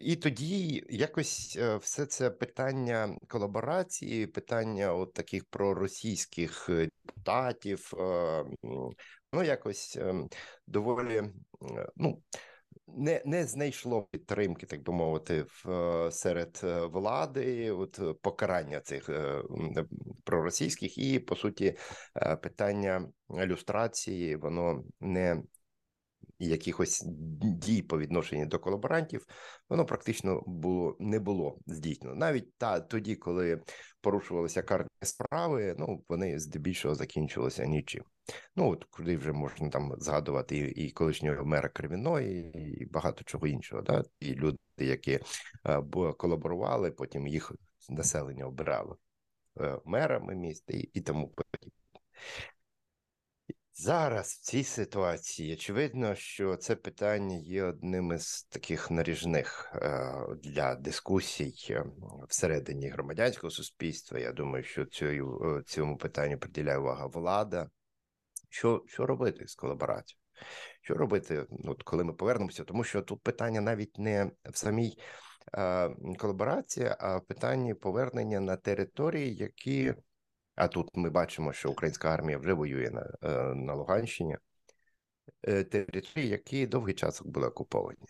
І 0.00 0.16
тоді 0.16 0.84
якось 0.90 1.56
е, 1.60 1.76
все 1.76 2.06
це 2.06 2.30
питання 2.30 3.18
колаборації, 3.28 4.26
питання 4.26 4.94
от 4.94 5.12
таких 5.12 5.44
проросійських 5.44 6.68
е, 6.68 6.88
депутатів, 7.04 7.92
ну 9.32 9.42
якось 9.42 9.96
ем, 9.96 10.28
доволі 10.66 11.22
ну. 11.96 12.22
Не 12.86 13.22
не 13.24 13.44
знайшло 13.44 14.02
підтримки, 14.02 14.66
так 14.66 14.82
би 14.82 14.92
мовити, 14.92 15.44
в 15.64 16.08
серед 16.12 16.60
влади, 16.92 17.70
от 17.70 18.22
покарання 18.22 18.80
цих 18.80 19.10
проросійських, 20.24 20.98
і 20.98 21.18
по 21.18 21.36
суті 21.36 21.76
питання 22.42 23.08
люстрації 23.30 24.36
воно 24.36 24.84
не 25.00 25.42
якихось 26.38 27.02
дій 27.42 27.82
по 27.82 27.98
відношенню 27.98 28.46
до 28.46 28.58
колаборантів, 28.58 29.26
воно 29.68 29.86
практично 29.86 30.42
було 30.46 30.96
не 31.00 31.18
було 31.18 31.58
здійснено. 31.66 32.14
Навіть 32.14 32.54
та 32.58 32.80
тоді, 32.80 33.16
коли 33.16 33.62
порушувалися 34.00 34.62
карні 34.62 34.88
справи, 35.02 35.74
ну 35.78 36.04
вони 36.08 36.38
здебільшого 36.38 36.94
закінчувалися 36.94 37.66
нічим. 37.66 38.04
Ну 38.56 38.70
от 38.70 38.84
куди 38.84 39.16
вже 39.16 39.32
можна 39.32 39.68
там 39.68 39.94
згадувати 39.98 40.56
і, 40.58 40.90
колишнього 40.90 41.44
мера 41.44 41.68
Креміної, 41.68 42.50
і 42.82 42.86
багато 42.86 43.24
чого 43.24 43.46
іншого. 43.46 43.82
Да? 43.82 44.04
І 44.20 44.34
люди, 44.34 44.58
які 44.78 45.20
е, 45.66 45.82
колаборували, 46.18 46.90
потім 46.90 47.26
їх 47.26 47.52
населення 47.90 48.46
обирало 48.46 48.98
е, 49.60 49.78
мерами 49.84 50.34
міста 50.34 50.72
і, 50.72 50.90
і 50.92 51.00
тому 51.00 51.28
подібне. 51.28 51.72
Зараз 53.74 54.28
в 54.32 54.40
цій 54.40 54.64
ситуації 54.64 55.52
очевидно, 55.54 56.14
що 56.14 56.56
це 56.56 56.76
питання 56.76 57.36
є 57.36 57.64
одним 57.64 58.12
із 58.12 58.42
таких 58.42 58.90
наріжних 58.90 59.72
е, 59.74 60.12
для 60.42 60.74
дискусій 60.74 61.54
е, 61.70 61.84
всередині 62.28 62.88
громадянського 62.88 63.50
суспільства. 63.50 64.18
Я 64.18 64.32
думаю, 64.32 64.64
що 64.64 64.84
цю, 64.84 65.06
е, 65.06 65.62
цьому 65.66 65.96
питанню 65.96 66.38
приділяє 66.38 66.78
увага 66.78 67.06
влада. 67.06 67.70
Що 68.48 68.84
що 68.86 69.06
робити 69.06 69.46
з 69.46 69.54
колаборацією? 69.54 70.20
Що 70.82 70.94
робити, 70.94 71.46
от 71.64 71.82
коли 71.82 72.04
ми 72.04 72.12
повернемося? 72.12 72.64
Тому 72.64 72.84
що 72.84 73.02
тут 73.02 73.22
питання 73.22 73.60
навіть 73.60 73.98
не 73.98 74.30
в 74.44 74.58
самій 74.58 74.98
колаборації, 76.18 76.94
а 76.98 77.16
в 77.16 77.26
питанні 77.26 77.74
повернення 77.74 78.40
на 78.40 78.56
території, 78.56 79.34
які 79.34 79.94
а 80.54 80.68
тут 80.68 80.90
ми 80.94 81.10
бачимо, 81.10 81.52
що 81.52 81.70
українська 81.70 82.14
армія 82.14 82.38
вже 82.38 82.52
воює 82.52 82.90
на 82.90 83.12
е, 83.22 83.54
на 83.54 83.74
Луганщині, 83.74 84.36
е, 85.48 85.64
території, 85.64 86.28
які 86.28 86.66
довгий 86.66 86.94
час 86.94 87.22
були 87.22 87.46
окуповані. 87.48 88.06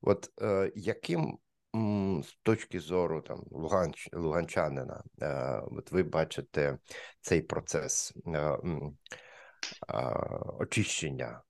От 0.00 0.32
е, 0.42 0.72
яким 0.74 1.38
з 2.22 2.34
точки 2.42 2.80
зору 2.80 3.22
там 3.22 3.44
Луганч, 3.50 4.08
Луганчанина, 4.12 5.02
от 5.62 5.92
ви 5.92 6.02
бачите 6.02 6.78
цей 7.20 7.42
процес 7.42 8.14
очищення? 10.58 11.42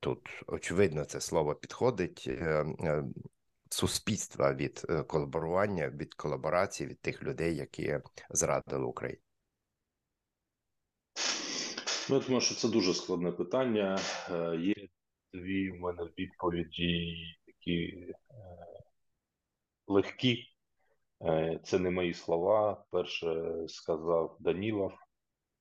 Тут 0.00 0.28
очевидно 0.46 1.04
це 1.04 1.20
слово 1.20 1.54
підходить 1.54 2.30
суспільства 3.70 4.54
від 4.54 4.86
е, 4.88 5.02
колаборування, 5.02 5.88
від 5.88 6.14
колаборації 6.14 6.88
від 6.88 7.00
тих 7.00 7.22
людей, 7.22 7.56
які 7.56 7.98
зрадили 8.30 8.84
Україну? 8.84 9.20
Ну, 12.10 12.16
я 12.16 12.22
думаю, 12.22 12.40
що 12.40 12.54
це 12.54 12.68
дуже 12.68 12.94
складне 12.94 13.32
питання. 13.32 13.98
Е, 14.30 14.56
є 14.56 14.74
дві 15.32 15.70
в 15.70 15.80
мене 15.80 16.04
відповіді, 16.18 17.16
які 17.46 17.84
е, 17.86 18.14
легкі. 19.86 20.46
Це 21.64 21.78
не 21.78 21.90
мої 21.90 22.14
слова. 22.14 22.84
Перше 22.90 23.54
сказав 23.68 24.36
Данілов 24.40 24.92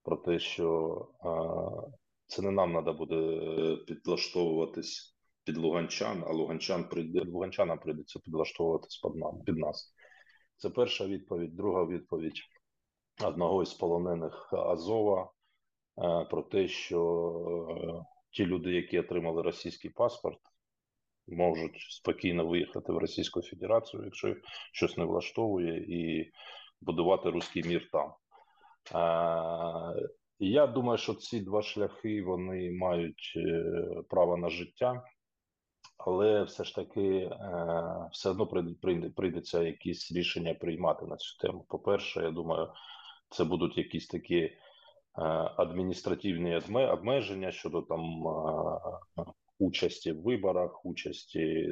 про 0.04 0.18
те, 0.18 0.40
що 0.40 1.08
це 2.28 2.42
не 2.42 2.52
нам 2.52 2.72
треба 2.72 2.94
буде 2.94 3.76
підлаштовуватись 3.88 5.19
під 5.50 5.58
Луганчан, 5.58 6.24
а 6.28 6.34
Луганчан 6.34 6.84
прийде 6.84 7.22
Луганчанам 7.22 7.80
прийдеться 7.80 8.20
підлаштовуватись 8.20 8.98
під 8.98 9.16
нам 9.16 9.42
під 9.46 9.58
нас. 9.58 9.96
Це 10.58 10.70
перша 10.70 11.06
відповідь. 11.06 11.56
Друга 11.56 11.86
відповідь 11.86 12.42
одного 13.24 13.64
із 13.64 13.74
полонених 13.74 14.54
Азова 14.54 15.24
е, 15.24 16.26
про 16.30 16.42
те, 16.42 16.68
що 16.68 17.02
е, 17.70 18.06
ті 18.32 18.46
люди, 18.46 18.72
які 18.72 19.00
отримали 19.00 19.42
російський 19.42 19.92
паспорт, 19.92 20.40
можуть 21.28 21.80
спокійно 21.80 22.48
виїхати 22.48 22.92
в 22.92 22.98
Російську 22.98 23.42
Федерацію, 23.42 24.04
якщо 24.06 24.36
щось 24.74 24.98
не 24.98 25.06
влаштовує, 25.06 25.78
і 25.78 26.32
будувати 26.82 27.30
руський 27.30 27.64
мір 27.64 27.90
там. 27.92 28.14
Е, 28.96 30.10
я 30.40 30.68
думаю, 30.68 30.98
що 30.98 31.14
ці 31.14 31.40
два 31.40 31.62
шляхи 31.62 32.24
вони 32.24 32.72
мають 32.72 33.38
право 34.10 34.38
на 34.38 34.50
життя 34.50 35.04
але 36.00 36.44
все 36.44 36.64
ж 36.64 36.76
таки 36.76 37.02
е, 37.02 38.10
все 38.12 38.30
одно 38.30 38.48
прийдеться 39.16 39.64
якісь 39.64 40.12
рішення 40.12 40.54
приймати 40.54 41.06
на 41.06 41.18
цю 41.18 41.38
тему. 41.38 41.66
По-перше, 41.70 42.24
я 42.24 42.32
думаю, 42.32 42.68
це 43.30 43.44
будуть 43.44 43.78
якісь 43.78 44.08
такі 44.08 44.38
е, 44.38 44.54
адміністративні 45.58 46.62
обмеження 46.74 47.52
щодо 47.52 47.82
там 47.82 48.28
е, 48.28 49.26
участі 49.60 50.12
в 50.12 50.22
виборах, 50.22 50.86
участі 50.86 51.70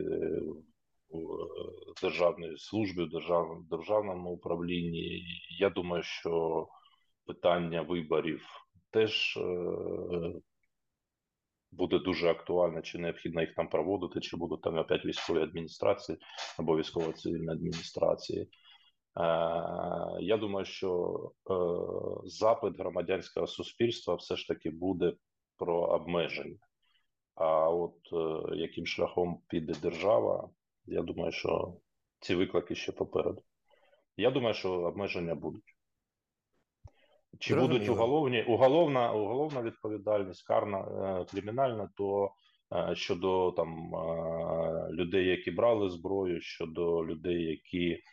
в 1.09 2.01
державній 2.01 2.57
службі, 2.57 3.03
в 3.03 3.09
держав, 3.09 3.63
державному 3.69 4.29
управлінні. 4.29 5.23
Я 5.59 5.69
думаю, 5.69 6.03
що 6.03 6.67
питання 7.25 7.81
виборів 7.81 8.45
теж 8.91 9.39
буде 11.71 11.99
дуже 11.99 12.29
актуальна, 12.29 12.81
чи 12.81 12.97
необхідно 12.97 13.41
їх 13.41 13.55
там 13.55 13.69
проводити, 13.69 14.19
чи 14.19 14.37
будуть 14.37 14.61
там 14.61 14.77
опять 14.77 15.05
військові 15.05 15.43
адміністрації 15.43 16.17
або 16.59 16.77
військово-цивільні 16.77 17.49
адміністрації. 17.49 18.41
Е, 18.41 18.49
я 20.19 20.37
думаю, 20.37 20.65
що 20.65 21.19
е, 21.49 21.53
запит 22.25 22.77
громадянського 22.77 23.47
суспільства 23.47 24.15
все 24.15 24.35
ж 24.35 24.47
таки 24.47 24.69
буде 24.69 25.13
про 25.57 25.81
обмеження. 25.81 26.57
А 27.35 27.69
от 27.69 27.97
е, 28.13 28.55
яким 28.55 28.85
шляхом 28.85 29.41
піде 29.47 29.73
держава, 29.81 30.49
я 30.85 31.01
думаю, 31.01 31.31
що 31.31 31.77
ці 32.19 32.35
виклики 32.35 32.75
ще 32.75 32.91
попереду. 32.91 33.41
Я 34.17 34.31
думаю, 34.31 34.53
що 34.53 34.71
обмеження 34.71 35.35
будуть. 35.35 35.76
Чи 37.39 37.53
Зрозуміло. 37.53 37.79
будуть 37.79 37.89
уголовні 37.89 38.43
уголовна 38.43 39.11
уголовна 39.13 39.61
відповідальність, 39.61 40.47
карна 40.47 40.79
е, 40.79 41.25
кримінальна, 41.31 41.89
то 41.95 42.31
е, 42.73 42.95
щодо 42.95 43.51
там 43.51 43.95
е, 43.95 44.91
людей, 44.91 45.27
які 45.27 45.51
брали 45.51 45.89
зброю, 45.89 46.41
щодо 46.41 47.05
людей, 47.05 47.43
які 47.43 48.03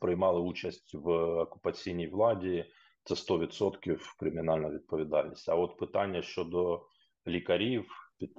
приймали 0.00 0.40
участь 0.40 0.94
в 0.94 1.08
окупаційній 1.40 2.06
владі, 2.06 2.64
це 3.04 3.14
100% 3.14 3.98
кримінальна 4.18 4.70
відповідальність. 4.70 5.48
А 5.48 5.54
от 5.54 5.76
питання 5.76 6.22
щодо 6.22 6.82
лікарів, 7.26 7.86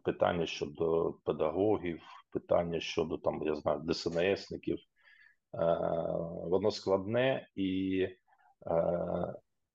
питання 0.04 0.46
щодо 0.46 1.14
педагогів, 1.26 2.02
питання 2.32 2.80
щодо 2.80 3.18
там 3.18 3.44
я 3.44 3.56
знаю 3.56 3.82
ДСНСників, 3.88 4.78
воно 6.50 6.72
складне 6.72 7.48
і 7.56 8.08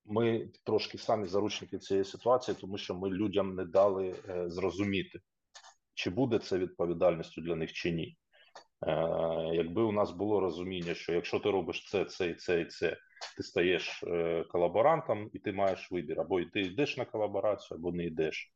ми 0.09 0.49
трошки 0.64 0.99
самі 0.99 1.27
заручники 1.27 1.79
цієї 1.79 2.05
ситуації, 2.05 2.57
тому 2.61 2.79
що 2.79 2.94
ми 2.94 3.11
людям 3.11 3.55
не 3.55 3.64
дали 3.64 4.14
е, 4.29 4.51
зрозуміти, 4.51 5.21
чи 5.94 6.11
буде 6.11 6.38
це 6.38 6.59
відповідальністю 6.59 7.40
для 7.40 7.57
них 7.57 7.73
чи 7.73 7.90
ні. 7.90 8.16
Е, 8.87 8.90
якби 9.53 9.83
у 9.83 9.92
нас 9.92 10.11
було 10.11 10.40
розуміння, 10.40 10.94
що 10.94 11.12
якщо 11.12 11.38
ти 11.38 11.51
робиш 11.51 11.90
це, 11.90 12.05
це 12.05 12.29
і 12.29 12.35
це 12.35 12.61
і 12.61 12.64
це, 12.64 12.97
ти 13.37 13.42
стаєш 13.42 14.03
е, 14.03 14.44
колаборантом 14.49 15.31
і 15.33 15.38
ти 15.38 15.53
маєш 15.53 15.92
вибір, 15.92 16.21
або 16.21 16.44
ти 16.44 16.61
йдеш 16.61 16.97
на 16.97 17.05
колаборацію, 17.05 17.79
або 17.79 17.92
не 17.92 18.05
йдеш. 18.05 18.53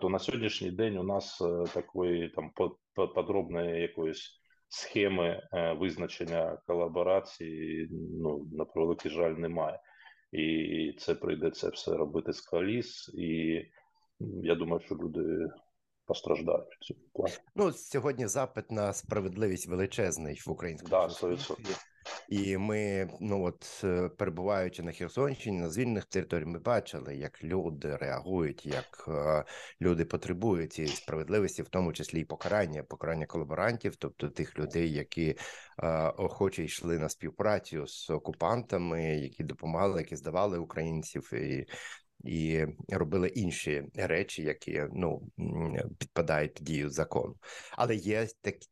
То 0.00 0.08
на 0.08 0.18
сьогоднішній 0.18 0.70
день 0.70 0.98
у 0.98 1.02
нас 1.02 1.42
такої 1.74 2.28
там 2.28 2.50
подробної 2.94 3.82
якоїсь 3.82 4.40
схеми 4.68 5.48
визначення 5.78 6.58
колаборації, 6.66 7.88
ну 7.90 8.48
на 8.52 8.64
превеликий 8.64 9.10
жаль, 9.10 9.32
немає 9.32 9.80
і 10.32 10.96
це 10.98 11.14
прийдеться 11.14 11.68
все 11.68 11.96
робити 11.96 12.32
з 12.32 12.40
коліс, 12.40 13.08
і 13.14 13.62
я 14.42 14.54
думаю, 14.54 14.80
що 14.84 14.94
люди 14.94 15.48
постраждають 16.06 16.68
в 17.14 17.26
Ну 17.54 17.72
сьогодні 17.72 18.26
запит 18.26 18.70
на 18.70 18.92
справедливість 18.92 19.68
величезний 19.68 20.42
в 20.46 20.50
українському 20.50 20.90
да, 20.90 21.08
суспільстві. 21.08 21.74
І 22.28 22.56
ми, 22.56 23.10
ну 23.20 23.44
от 23.44 23.84
перебуваючи 24.16 24.82
на 24.82 24.92
Херсонщині, 24.92 25.58
на 25.58 25.70
звільнених 25.70 26.04
територіях, 26.04 26.48
ми 26.48 26.58
бачили, 26.58 27.16
як 27.16 27.44
люди 27.44 27.96
реагують, 27.96 28.66
як 28.66 29.08
люди 29.80 30.04
потребують 30.04 30.72
цієї 30.72 30.94
справедливості, 30.94 31.62
в 31.62 31.68
тому 31.68 31.92
числі 31.92 32.20
і 32.20 32.24
покарання, 32.24 32.82
покарання 32.82 33.26
колаборантів, 33.26 33.96
тобто 33.96 34.28
тих 34.28 34.58
людей, 34.58 34.92
які 34.92 35.36
охоче 36.16 36.64
йшли 36.64 36.98
на 36.98 37.08
співпрацю 37.08 37.86
з 37.86 38.10
окупантами, 38.10 39.02
які 39.02 39.44
допомагали, 39.44 40.00
які 40.00 40.16
здавали 40.16 40.58
українців 40.58 41.34
і 41.34 41.66
і 42.24 42.66
робили 42.88 43.28
інші 43.28 43.84
речі, 43.94 44.42
які 44.42 44.84
ну 44.92 45.22
підпадають 45.98 46.54
під 46.54 46.64
дію 46.64 46.90
закону. 46.90 47.36
Але 47.76 47.94
є 47.96 48.26
такі. 48.40 48.68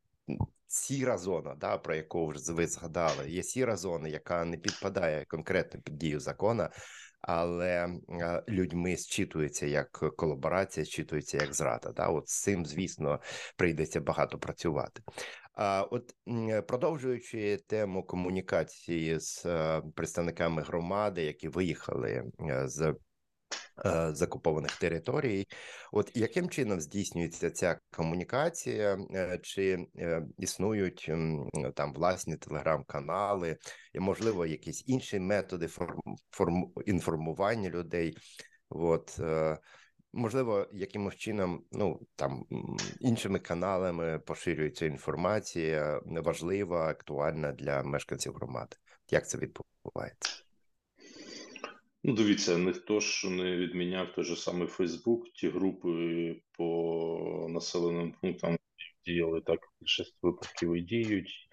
Сіра 0.67 1.19
зона, 1.19 1.55
да, 1.55 1.79
про 1.79 1.95
яку 1.95 2.33
ви 2.49 2.67
згадали, 2.67 3.31
є 3.31 3.43
сіра 3.43 3.77
зона, 3.77 4.09
яка 4.09 4.45
не 4.45 4.57
підпадає 4.57 5.25
конкретно 5.25 5.81
під 5.81 5.99
дію 5.99 6.21
закону, 6.21 6.69
але 7.21 7.89
людьми 8.49 8.97
зчитується 8.97 9.67
як 9.67 9.91
колаборація, 10.17 10.87
зчитується 10.87 11.39
як 11.39 11.55
зрада. 11.55 11.93
Да? 11.93 12.09
От 12.09 12.29
з 12.29 12.43
цим, 12.43 12.67
звісно, 12.67 13.21
прийдеться 13.57 14.01
багато 14.01 14.39
працювати. 14.39 15.03
А 15.55 15.83
от 15.83 16.15
продовжуючи 16.67 17.59
тему 17.67 18.03
комунікації 18.03 19.21
з 19.21 19.47
е, 19.47 19.83
представниками 19.95 20.63
громади, 20.63 21.23
які 21.23 21.49
виїхали 21.49 22.25
е, 22.41 22.69
Е, 23.87 24.15
закупованих 24.15 24.77
територій, 24.77 25.47
от 25.93 26.11
яким 26.15 26.51
чином 26.51 26.81
здійснюється 26.81 27.51
ця 27.51 27.79
комунікація, 27.91 28.99
е, 29.15 29.39
чи 29.43 29.87
е, 29.99 30.23
існують 30.39 31.11
там 31.75 31.93
власні 31.93 32.37
телеграм-канали, 32.37 33.57
і 33.93 34.01
можливо 34.01 34.47
якісь 34.47 34.85
інші 34.87 35.19
методи 35.19 35.67
форм, 35.67 36.01
форм 36.31 36.73
інформування 36.87 37.71
людей? 37.71 38.17
От 38.69 39.21
можливо, 40.13 40.67
якимось 40.73 41.17
чином, 41.17 41.65
ну 41.73 42.01
там 42.17 42.45
іншими 43.01 43.39
каналами 43.39 44.19
поширюється 44.19 44.87
інформація 44.87 46.01
важлива, 46.05 46.89
актуальна 46.89 47.53
для 47.53 47.83
мешканців 47.83 48.35
громади. 48.35 48.77
Як 49.11 49.29
це 49.29 49.39
відбувається? 49.39 50.44
Ну, 52.07 52.15
дивіться, 52.15 52.59
ніхто 52.59 53.01
ж 53.01 53.31
не 53.31 53.57
відміняв 53.57 54.13
той 54.13 54.25
же 54.25 54.37
самий 54.37 54.69
Фейсбук, 54.69 55.29
ті 55.33 55.49
групи 55.49 55.91
по 56.59 57.47
населеним 57.51 58.15
пунктам 58.21 58.57
діяли 59.07 59.41
так, 59.41 59.61
більшість 59.81 60.19
випадків 60.23 60.75
і 60.75 60.81
діють. 60.81 61.49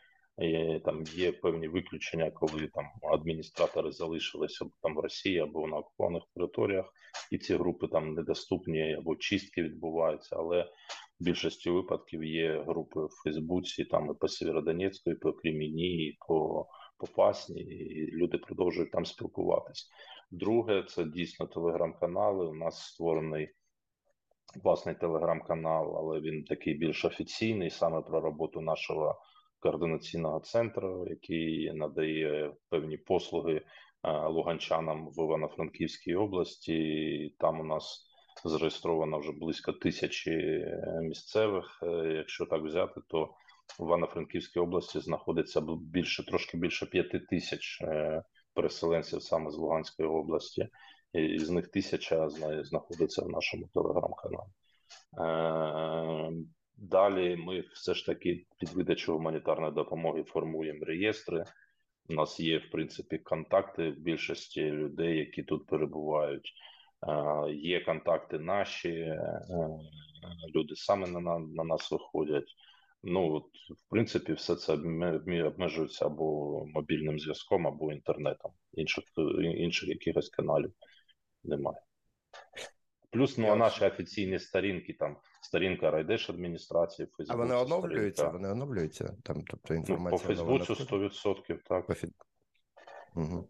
Там 0.86 1.04
є 1.04 1.32
певні 1.32 1.68
виключення, 1.68 2.32
коли 2.32 2.68
там 2.68 2.86
адміністратори 3.14 3.92
залишилися 3.92 4.66
там 4.82 4.96
в 4.96 5.00
Росії 5.00 5.40
або 5.40 5.68
на 5.68 5.78
окупованих 5.78 6.24
територіях, 6.36 6.86
і 7.32 7.38
ці 7.38 7.56
групи 7.56 7.88
там 7.88 8.14
недоступні 8.14 8.94
або 8.94 9.16
чистки 9.16 9.64
відбуваються. 9.64 10.36
Але 10.36 10.64
в 11.20 11.24
більшості 11.24 11.70
випадків 11.70 12.24
є 12.24 12.64
групи 12.68 13.00
в 13.00 13.10
Фейсбуці, 13.24 13.86
там 13.86 14.12
і 14.12 14.14
по 14.20 14.28
Сєвєродонецьку, 14.28 15.12
і 15.12 15.16
по 15.16 15.34
Креміні, 15.34 16.08
і 16.08 16.18
по 16.28 16.66
Попасні, 17.02 17.62
і 17.62 18.12
люди 18.12 18.38
продовжують 18.38 18.92
там 18.92 19.06
спілкуватись. 19.06 19.90
Друге, 20.32 20.84
це 20.84 21.04
дійсно 21.04 21.48
телеграм-канали. 21.48 22.48
У 22.48 22.54
нас 22.54 22.84
створений 22.84 23.50
власний 24.64 24.96
телеграм-канал, 24.96 25.98
але 25.98 26.20
він 26.20 26.44
такий 26.44 26.74
більш 26.74 27.06
офіційний, 27.06 27.70
саме 27.70 28.02
про 28.02 28.22
роботу 28.22 28.62
нашого 28.62 29.22
координаційного 29.60 30.40
центру, 30.40 31.08
який 31.10 31.74
надає 31.74 32.54
певні 32.70 32.98
послуги 32.98 33.56
е, 33.56 33.62
луганчанам 34.28 35.08
в 35.08 35.24
Івано-Франківській 35.24 36.16
області. 36.16 37.36
Там 37.40 37.60
у 37.60 37.64
нас 37.64 38.08
зареєстровано 38.46 39.20
вже 39.20 39.32
близько 39.32 39.74
тисячі 39.74 40.32
е, 40.32 41.00
місцевих. 41.02 41.80
Е, 41.84 42.14
якщо 42.18 42.46
так 42.46 42.62
взяти, 42.62 43.02
то 43.08 43.30
в 43.80 43.84
Івано-Франківській 43.84 44.60
області 44.60 45.00
знаходиться 45.00 45.62
більше 45.82 46.26
трошки 46.26 46.58
більше 46.58 46.86
п'яти 46.86 47.20
тисяч 47.20 47.84
переселенців 48.54 49.22
саме 49.22 49.52
з 49.52 49.56
Луганської 49.56 50.10
області, 50.10 50.68
і 51.14 51.40
з 51.40 51.50
них 51.50 51.68
тисяча 51.68 52.30
знаходиться 52.64 53.22
в 53.22 53.30
нашому 53.30 53.68
телеграм-каналі. 53.74 54.50
Е, 55.20 56.32
далі 56.78 57.36
ми 57.36 57.64
все 57.74 57.94
ж 57.94 58.06
таки 58.06 58.46
під 58.60 58.70
видачу 58.70 59.14
гуманітарної 59.14 59.74
допомоги 59.74 60.24
формуємо 60.24 60.86
реєстри. 60.86 61.44
У 62.10 62.14
нас 62.14 62.40
є, 62.40 62.58
в 62.58 62.72
принципі, 62.72 63.18
контакти 63.18 63.92
в 63.92 64.00
більшості 64.00 64.62
людей, 64.72 65.18
які 65.18 65.44
тут 65.44 65.66
перебувають. 65.66 66.54
Е, 67.08 67.52
є 67.54 67.80
контакти 67.80 68.40
наші, 68.40 68.90
е, 68.90 69.42
люди 70.56 70.76
саме 70.76 71.08
на, 71.08 71.40
на 71.40 71.64
нас 71.64 71.92
виходять. 71.92 72.48
Ну 73.04 73.34
от 73.34 73.46
в 73.80 73.90
принципі, 73.90 74.34
все 74.34 74.56
це 74.56 74.74
обмежується 75.48 76.06
або 76.06 76.66
мобільним 76.66 77.20
зв'язком, 77.20 77.68
або 77.68 77.92
інтернетом. 77.92 78.52
Інших 78.74 79.04
інших 79.42 79.90
якихось 79.90 80.30
каналів 80.30 80.74
немає. 81.44 81.82
Плюс 83.12 83.38
ну, 83.38 83.56
наші 83.56 83.86
офіційні 83.86 84.40
сторінки, 84.40 84.94
там 84.94 85.18
сторінка 85.42 85.92
райдержадміністрації, 85.92 87.08
Фейсбуці. 87.18 87.32
А 87.34 87.36
вони 87.36 87.56
оновлюються? 87.56 88.24
Сторінка. 88.24 88.38
Вони 88.38 88.50
оновлюються 88.50 89.18
там, 89.24 89.42
тобто 89.42 89.74
інформація. 89.74 90.36
Ну, 90.36 90.46
по 90.48 90.64
Фейсбуці 90.64 90.84
100%, 90.84 91.58
так. 91.66 91.88
По... 91.88 91.94
Угу. 93.22 93.48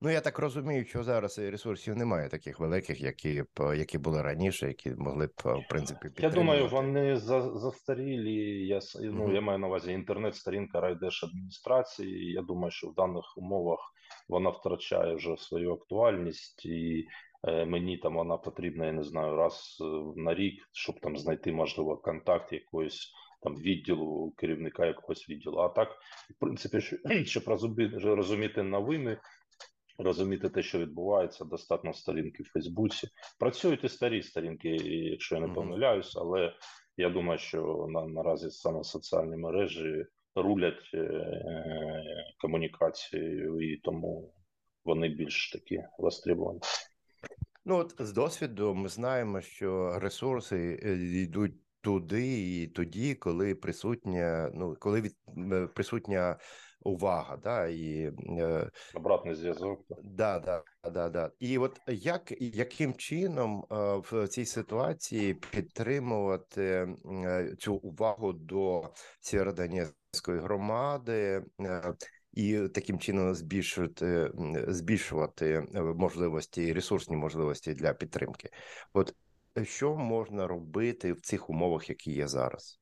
Ну 0.00 0.10
я 0.10 0.20
так 0.20 0.38
розумію, 0.38 0.84
що 0.84 1.02
зараз 1.02 1.38
ресурсів 1.38 1.96
немає 1.96 2.28
таких 2.28 2.60
великих, 2.60 3.00
які 3.00 3.42
б 3.56 3.76
які 3.76 3.98
були 3.98 4.22
раніше, 4.22 4.68
які 4.68 4.90
могли 4.90 5.26
б 5.26 5.30
в 5.44 5.68
принципі 5.68 6.00
підтримувати. 6.02 6.22
Я 6.22 6.30
думаю, 6.30 6.68
вони 6.68 7.16
за, 7.16 7.58
застарілі. 7.58 8.66
Я 8.66 8.80
ну 9.00 9.26
mm-hmm. 9.26 9.34
я 9.34 9.40
маю 9.40 9.58
на 9.58 9.66
увазі 9.66 9.92
інтернет-сторінка 9.92 10.80
райдержадміністрації. 10.80 12.32
Я 12.32 12.42
думаю, 12.42 12.70
що 12.70 12.88
в 12.88 12.94
даних 12.94 13.24
умовах 13.36 13.92
вона 14.28 14.50
втрачає 14.50 15.14
вже 15.14 15.36
свою 15.36 15.72
актуальність, 15.72 16.66
і 16.66 17.06
е, 17.48 17.66
мені 17.66 17.98
там 17.98 18.14
вона 18.14 18.36
потрібна, 18.36 18.86
я 18.86 18.92
не 18.92 19.04
знаю, 19.04 19.36
раз 19.36 19.78
е, 19.80 19.84
на 20.16 20.34
рік, 20.34 20.54
щоб 20.72 21.00
там 21.00 21.16
знайти 21.16 21.52
можливо 21.52 21.96
контакт 21.96 22.52
якоїсь. 22.52 23.12
Там 23.42 23.56
відділу 23.56 24.34
керівника 24.36 24.86
якогось 24.86 25.28
відділу. 25.28 25.58
А 25.58 25.68
так, 25.68 25.88
в 26.36 26.40
принципі, 26.40 26.80
щоб 27.24 27.42
розуміти 28.04 28.62
новини, 28.62 29.18
розуміти 29.98 30.48
те, 30.48 30.62
що 30.62 30.78
відбувається, 30.78 31.44
достатньо 31.44 31.92
сторінки 31.92 32.42
в 32.42 32.46
Фейсбуці. 32.46 33.08
Працюють 33.38 33.84
і 33.84 33.88
старі 33.88 34.22
сторінки, 34.22 34.68
якщо 35.10 35.34
я 35.34 35.40
не 35.40 35.48
помиляюсь, 35.48 36.16
але 36.16 36.52
я 36.96 37.10
думаю, 37.10 37.38
що 37.38 37.86
на 37.88 38.06
наразі 38.06 38.50
саме 38.50 38.84
соціальні 38.84 39.36
мережі 39.36 40.06
рулять 40.34 40.90
е, 40.94 42.04
комунікацією, 42.38 43.60
і 43.60 43.76
тому 43.76 44.34
вони 44.84 45.08
більш 45.08 45.50
такі 45.50 45.82
востребовані. 45.98 46.60
Ну 47.64 47.76
от 47.76 47.94
з 47.98 48.12
досвіду 48.12 48.74
ми 48.74 48.88
знаємо, 48.88 49.40
що 49.40 49.98
ресурси 49.98 50.80
е, 50.82 50.92
йдуть 51.22 51.54
туди 51.80 52.62
і 52.62 52.66
тоді, 52.66 53.14
коли 53.14 53.54
присутня, 53.54 54.50
ну 54.54 54.76
коли 54.80 55.00
від 55.00 55.16
е, 55.52 55.66
присутня 55.66 56.36
увага, 56.82 57.36
да 57.36 57.66
і 57.66 58.12
е, 58.38 58.70
обратний 58.94 59.34
зв'язок. 59.34 59.80
Да, 60.04 60.38
да, 60.38 60.62
да, 60.90 61.08
да. 61.08 61.30
І 61.38 61.58
от 61.58 61.80
як 61.88 62.32
яким 62.40 62.94
чином 62.94 63.64
е, 63.70 63.74
в 64.10 64.28
цій 64.28 64.44
ситуації 64.44 65.34
підтримувати 65.34 66.88
е, 67.24 67.54
цю 67.58 67.74
увагу 67.74 68.32
до 68.32 68.90
Сєвєродонецької 69.20 70.40
громади? 70.40 71.44
І 72.32 72.58
таким 72.74 72.98
чином 72.98 73.34
збільшувати 73.34 74.30
збільшувати 74.68 75.66
можливості 75.96 76.72
ресурсні 76.72 77.16
можливості 77.16 77.74
для 77.74 77.92
підтримки. 77.94 78.50
От 78.92 79.14
що 79.62 79.96
можна 79.96 80.46
робити 80.46 81.12
в 81.12 81.20
цих 81.20 81.50
умовах, 81.50 81.88
які 81.88 82.12
є 82.12 82.28
зараз? 82.28 82.80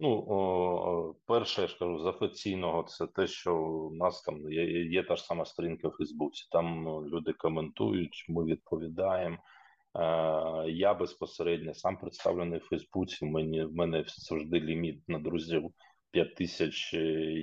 Ну, 0.00 0.24
о, 0.28 1.14
перше, 1.26 1.62
я 1.62 1.68
ж 1.68 1.78
кажу, 1.78 1.98
з 1.98 2.06
офіційного 2.06 2.82
це 2.82 3.06
те, 3.06 3.26
що 3.26 3.56
у 3.56 3.94
нас 3.94 4.22
там 4.22 4.52
є 4.52 4.84
є 4.84 5.02
та 5.02 5.16
ж 5.16 5.24
сама 5.24 5.44
сторінка 5.44 5.88
в 5.88 5.92
Фейсбуці. 5.92 6.48
Там 6.50 6.82
ну, 6.82 7.06
люди 7.06 7.32
коментують, 7.32 8.26
ми 8.28 8.44
відповідаємо. 8.44 9.36
Е, 9.36 10.70
Я 10.70 10.94
безпосередньо 10.94 11.74
сам 11.74 11.96
представлений 11.96 12.58
в 12.58 12.62
Фейсбуці. 12.62 13.24
Мені 13.24 13.64
в 13.64 13.74
мене 13.74 14.04
завжди 14.06 14.60
ліміт 14.60 15.08
на 15.08 15.18
друзів 15.18 15.70
5 16.10 16.34
тисяч. 16.34 16.94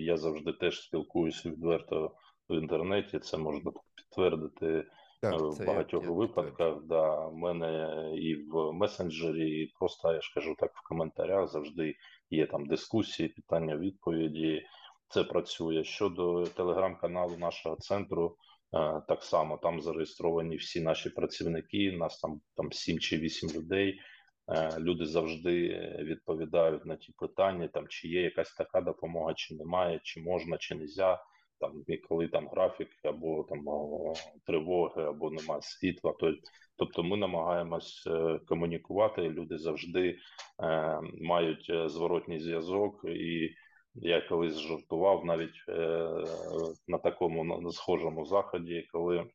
Я 0.02 0.18
завжди 0.18 0.54
теж 0.54 0.82
спілкуюся 0.82 1.50
відверто 1.50 2.12
в 2.50 2.56
інтернеті. 2.56 3.20
Це 3.20 3.38
можна 3.38 3.72
підтвердити. 3.96 4.86
Так, 5.22 5.42
в 5.42 5.66
багатьох 5.66 6.04
я, 6.04 6.12
випадках 6.12 6.76
я... 6.76 6.82
да, 6.84 7.26
в 7.26 7.36
мене 7.36 8.12
і 8.16 8.36
в 8.36 8.72
месенджері, 8.72 9.50
і 9.50 9.74
просто 9.80 10.14
я 10.14 10.22
ж 10.22 10.32
кажу 10.36 10.56
так 10.60 10.72
в 10.76 10.88
коментарях 10.88 11.48
завжди 11.48 11.96
є 12.30 12.48
там 12.48 12.66
дискусії, 12.66 13.30
питання, 13.30 13.78
відповіді. 13.78 14.66
це 15.10 15.24
працює. 15.24 15.84
Щодо 15.84 16.44
телеграм-каналу 16.44 17.38
нашого 17.38 17.76
центру, 17.76 18.38
так 19.08 19.24
само 19.24 19.58
там 19.58 19.82
зареєстровані 19.82 20.56
всі 20.56 20.82
наші 20.82 21.10
працівники. 21.10 21.92
Нас 21.92 22.20
там 22.20 22.42
там 22.56 22.72
7 22.72 23.00
чи 23.00 23.18
8 23.18 23.50
людей. 23.50 24.00
Люди 24.80 25.06
завжди 25.06 25.68
відповідають 26.00 26.86
на 26.86 26.96
ті 26.96 27.14
питання, 27.18 27.68
там 27.68 27.88
чи 27.88 28.08
є 28.08 28.22
якась 28.22 28.54
така 28.54 28.82
допомога, 28.82 29.34
чи 29.34 29.56
немає, 29.56 30.00
чи 30.04 30.22
можна, 30.22 30.58
чи 30.58 30.76
не 30.76 30.88
можна 30.88 31.18
там 31.60 31.84
і 31.88 31.98
коли 31.98 32.28
там 32.28 32.48
графік, 32.48 32.90
або 33.04 33.44
там 33.44 33.66
тривоги, 34.46 35.04
або 35.04 35.32
немає 35.32 35.62
світла. 35.62 36.14
То, 36.20 36.34
тобто 36.78 37.04
ми 37.04 37.18
намагаємось 37.18 38.08
е, 38.08 38.40
комунікувати. 38.48 39.22
Люди 39.22 39.58
завжди 39.58 40.18
е, 40.64 41.00
мають 41.22 41.68
е, 41.70 41.90
зворотній 41.90 42.40
зв'язок, 42.40 43.06
і 43.06 43.50
я 43.96 44.22
колись 44.22 44.58
жартував 44.58 45.26
навіть 45.26 45.64
е, 45.70 46.10
на 46.88 46.98
такому 46.98 47.44
на 47.44 47.72
схожому 47.72 48.26
заході, 48.26 48.88
коли 48.92 49.26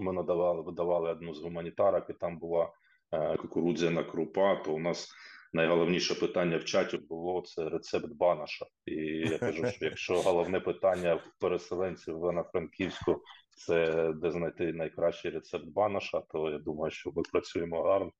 ми 0.00 0.12
надавали 0.12 0.62
видавали 0.62 1.10
одну 1.10 1.34
з 1.34 1.42
гуманітарок, 1.42 2.10
і 2.10 2.12
там 2.12 2.38
була 2.38 2.72
е, 3.12 3.36
кукурудзяна 3.36 4.04
крупа. 4.04 4.56
То 4.56 4.72
у 4.72 4.78
нас 4.78 5.10
найголовніше 5.52 6.14
питання 6.14 6.56
в 6.56 6.64
чаті 6.64 6.96
було 6.96 7.42
це 7.42 7.68
рецепт 7.68 8.08
банаша. 8.12 8.66
І 8.86 8.94
я 9.30 9.38
кажу, 9.38 9.66
що 9.66 9.84
якщо 9.84 10.22
головне 10.22 10.60
питання 10.60 11.14
в 11.14 11.40
переселенців 11.40 12.14
в 12.14 12.18
Івано-Франківську 12.18 13.22
це 13.58 14.12
де 14.12 14.30
знайти 14.30 14.72
найкращий 14.72 15.30
рецепт 15.30 15.64
банаша, 15.66 16.20
то 16.20 16.50
я 16.50 16.58
думаю, 16.58 16.90
що 16.90 17.12
ми 17.16 17.22
працюємо 17.32 17.82
гарно 17.82 18.12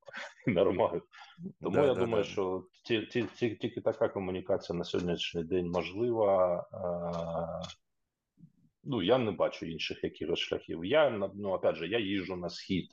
і 0.47 0.51
нормально. 0.51 1.03
Тому 1.61 1.77
да, 1.77 1.87
я 1.87 1.95
да, 1.95 2.01
думаю, 2.01 2.25
да. 2.25 2.31
що 2.31 2.64
ті, 2.85 3.03
ті, 3.03 3.23
ті, 3.23 3.55
тільки 3.55 3.81
така 3.81 4.09
комунікація 4.09 4.79
на 4.79 4.85
сьогоднішній 4.85 5.45
день 5.45 5.71
можлива. 5.71 6.64
Ну, 8.85 9.03
я 9.03 9.19
не 9.19 9.31
бачу 9.31 9.67
інших 9.67 10.05
якихось 10.05 10.38
шляхів. 10.38 10.85
Я 10.85 11.31
ну 11.35 11.49
опять 11.49 11.77
же, 11.77 11.88
я 11.88 11.99
їжджу 11.99 12.37
на 12.37 12.49
схід, 12.49 12.88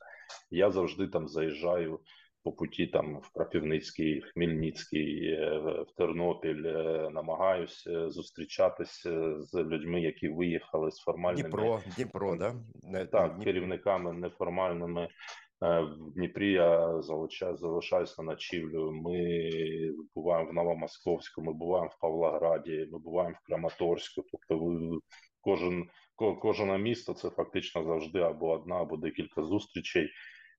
я 0.51 0.71
завжди 0.71 1.07
там 1.07 1.27
заїжджаю 1.27 1.99
по 2.45 2.51
путі 2.51 2.87
там 2.87 3.19
в 3.19 3.29
Крапівницький, 3.29 4.19
в 4.19 4.31
Хмельницький, 4.33 5.27
е, 5.27 5.57
в 5.59 5.95
Тернопіль 5.97 6.65
е, 6.65 7.09
намагаюся 7.13 8.09
зустрічатися 8.09 9.41
з 9.41 9.53
людьми, 9.53 10.01
які 10.01 10.29
виїхали 10.29 10.91
з 10.91 10.99
формальними 10.99 11.49
Дніпро, 11.49 11.81
Дніпро, 11.95 12.35
да? 12.35 12.55
Не, 12.83 13.05
так, 13.05 13.35
Дніпро. 13.35 13.43
керівниками 13.43 14.13
неформальними. 14.13 15.03
Е, 15.63 15.79
в 15.81 16.13
Дніпрі 16.13 16.51
я 16.51 17.01
залишаюся 17.01 18.23
на 18.23 18.31
ночівлю. 18.31 18.91
Ми 18.91 19.39
буваємо 20.15 20.49
в 20.49 20.53
Новомосковську, 20.53 21.41
ми 21.41 21.53
буваємо 21.53 21.91
в 21.97 21.99
Павлограді, 22.01 22.87
ми 22.91 22.99
буваємо 22.99 23.35
в 23.43 23.47
Краматорську. 23.47 24.23
Тобто, 24.31 24.99
кожен 25.41 25.89
кожне 26.15 26.77
місто 26.77 27.13
це 27.13 27.29
фактично 27.29 27.83
завжди 27.83 28.19
або 28.19 28.51
одна, 28.51 28.75
або 28.75 28.97
декілька 28.97 29.43
зустрічей. 29.43 30.09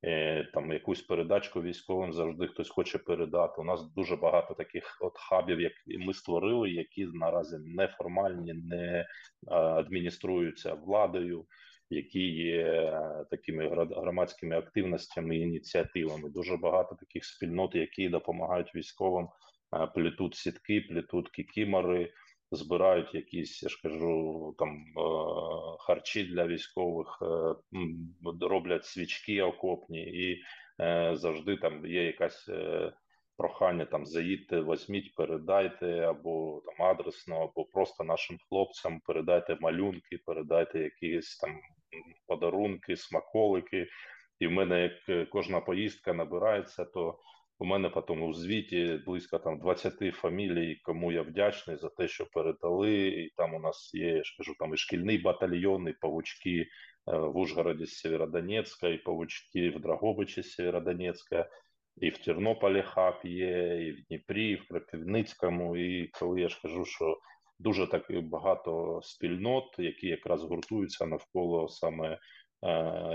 Е, 0.06 0.48
там 0.54 0.72
якусь 0.72 1.02
передачку 1.02 1.62
військовим 1.62 2.12
завжди 2.12 2.46
хтось 2.46 2.68
хоче 2.68 2.98
передати. 2.98 3.60
У 3.60 3.64
нас 3.64 3.92
дуже 3.94 4.16
багато 4.16 4.54
таких 4.54 4.98
от 5.00 5.18
хабів, 5.18 5.60
як 5.60 5.72
ми 5.86 6.14
створили, 6.14 6.70
які 6.70 7.06
наразі 7.06 7.56
неформальні, 7.64 8.54
не 8.54 9.06
адмініструються 9.46 10.74
владою, 10.74 11.46
які 11.90 12.20
є 12.20 12.92
такими 13.30 13.68
громадськими 13.68 14.58
активностями 14.58 15.36
і 15.36 15.40
ініціативами. 15.40 16.30
Дуже 16.30 16.56
багато 16.56 16.94
таких 16.94 17.24
спільнот, 17.24 17.74
які 17.74 18.08
допомагають 18.08 18.74
військовим, 18.74 19.28
плетуть 19.94 20.34
сітки, 20.34 20.80
плетуть 20.80 21.30
кікімори 21.30 22.12
збирають 22.50 23.14
якісь, 23.14 23.62
я 23.62 23.68
ж 23.68 23.80
кажу, 23.82 24.54
там 24.58 24.70
е, 24.70 25.00
харчі 25.80 26.24
для 26.24 26.46
військових, 26.46 27.18
е, 27.22 27.54
роблять 28.40 28.84
свічки 28.84 29.42
окопні, 29.42 30.02
і 30.02 30.42
е, 30.80 31.10
завжди 31.16 31.56
там 31.56 31.86
є 31.86 32.04
якась. 32.04 32.50
Прохання 33.38 33.84
там 33.84 34.06
заїдьте, 34.06 34.60
візьміть, 34.60 35.14
передайте 35.14 35.86
або 35.86 36.62
там 36.66 36.86
адресно, 36.86 37.42
або 37.42 37.64
просто 37.64 38.04
нашим 38.04 38.38
хлопцям 38.48 39.00
передайте 39.06 39.56
малюнки, 39.60 40.18
передайте 40.26 40.78
якісь 40.78 41.36
там 41.36 41.60
подарунки, 42.26 42.96
смаколики. 42.96 43.86
І 44.40 44.46
в 44.46 44.50
мене 44.50 44.82
як 45.08 45.30
кожна 45.30 45.60
поїздка 45.60 46.12
набирається, 46.12 46.84
то 46.84 47.18
у 47.58 47.64
мене 47.64 47.88
потім 47.88 48.22
у 48.22 48.34
звіті 48.34 49.00
близько 49.06 49.38
там 49.38 49.58
20 49.58 50.14
фамілій, 50.14 50.80
кому 50.82 51.12
я 51.12 51.22
вдячний 51.22 51.76
за 51.76 51.88
те, 51.88 52.08
що 52.08 52.26
передали. 52.26 53.08
І 53.08 53.30
там 53.36 53.54
у 53.54 53.60
нас 53.60 53.90
є, 53.94 54.06
я 54.06 54.24
ж 54.24 54.34
кажу, 54.38 54.54
там 54.58 54.74
і 54.74 54.76
шкільний 54.76 55.18
батальйон, 55.18 55.88
і 55.88 55.92
павучки 55.92 56.60
е, 56.60 56.66
в 57.16 57.36
Ужгороді 57.36 57.86
з 57.86 57.98
Сєвєродонецька, 57.98 58.88
і 58.88 58.98
павучки 58.98 59.70
в 59.70 59.80
Драгобичі 59.80 60.42
з 60.42 60.52
Сєвєродонецька, 60.52 61.48
і 61.96 62.10
в 62.10 62.18
Тернополі 62.18 62.82
хаб 62.82 63.14
є, 63.24 63.86
і 63.86 63.92
в 63.92 64.04
Дніпрі, 64.08 64.50
і 64.50 64.54
в 64.54 64.68
Крапівницькому. 64.68 65.76
І 65.76 66.08
коли 66.08 66.40
я 66.40 66.48
ж 66.48 66.60
кажу, 66.62 66.84
що 66.84 67.18
дуже 67.58 67.86
так 67.86 68.06
багато 68.22 69.00
спільнот, 69.02 69.64
які 69.78 70.06
якраз 70.06 70.42
гуртуються 70.42 71.06
навколо 71.06 71.68
саме 71.68 72.12
е, 72.12 72.18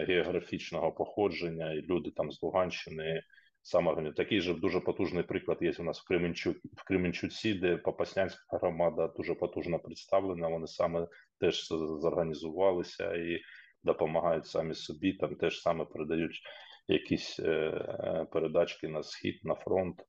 географічного 0.07 0.91
походження, 0.91 1.73
і 1.73 1.81
люди 1.81 2.11
там 2.11 2.31
з 2.31 2.41
Луганщини. 2.41 3.23
Саме 3.63 4.11
такий 4.11 4.41
же 4.41 4.53
дуже 4.53 4.79
потужний 4.79 5.23
приклад 5.23 5.57
є 5.61 5.73
у 5.79 5.83
нас 5.83 6.01
в 6.01 6.07
Кременчу 6.07 6.55
в 6.77 6.87
Кременчуці, 6.87 7.53
де 7.53 7.77
Попаснянська 7.77 8.57
громада 8.57 9.07
дуже 9.07 9.35
потужно 9.35 9.79
представлена. 9.79 10.47
Вони 10.47 10.67
саме 10.67 11.07
теж 11.39 11.67
зорганізувалися 12.01 13.13
і 13.13 13.41
допомагають 13.83 14.47
самі 14.47 14.73
собі. 14.73 15.13
Там 15.13 15.35
теж 15.35 15.61
саме 15.61 15.85
передають 15.85 16.41
якісь 16.87 17.39
е, 17.39 18.27
передачки 18.31 18.87
на 18.87 19.03
схід 19.03 19.39
на 19.43 19.55
фронт 19.55 20.01
е, 20.01 20.05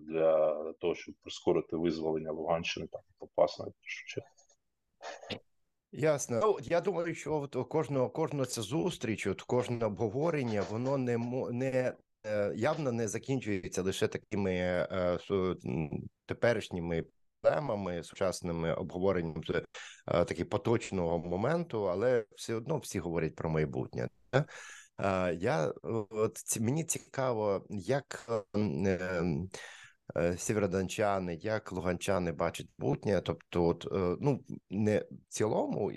для 0.00 0.54
того, 0.80 0.94
щоб 0.94 1.14
прискорити 1.22 1.76
визволення 1.76 2.32
Луганщини 2.32 2.86
там 2.92 3.02
Попасної. 3.18 3.72
Ясно. 5.92 6.40
Ну, 6.42 6.58
я 6.62 6.80
думаю, 6.80 7.14
що 7.14 7.34
от 7.34 7.68
кожного 7.68 8.10
кожна 8.10 8.44
ця 8.44 8.62
зустріч, 8.62 9.26
от 9.26 9.42
кожне 9.42 9.86
обговорення, 9.86 10.64
воно 10.70 10.98
не 10.98 11.18
не 11.52 11.94
Е, 11.94 11.94
явно 12.54 12.92
не 12.92 13.08
закінчується 13.08 13.82
лише 13.82 14.08
такими 14.08 14.54
е, 14.54 15.18
теперішніми 16.26 17.04
проблемами, 17.40 18.02
сучасними 18.02 18.74
обговоренням 18.74 19.42
е, 19.54 20.24
таки 20.24 20.44
поточного 20.44 21.18
моменту, 21.18 21.90
але 21.90 22.24
все 22.36 22.54
одно 22.54 22.78
всі 22.78 22.98
говорять 22.98 23.34
про 23.34 23.50
майбутнє. 23.50 24.08
Я 25.34 25.72
от 26.10 26.60
мені 26.60 26.84
цікаво, 26.84 27.66
як 27.70 28.26
сєвєродончани, 30.38 31.34
як 31.34 31.72
луганчани 31.72 32.32
бачать 32.32 32.66
майбутнє, 32.78 33.20
тобто, 33.20 33.64
от, 33.64 33.86
ну 34.20 34.44
не 34.70 34.98
в 34.98 35.04
цілому, 35.28 35.92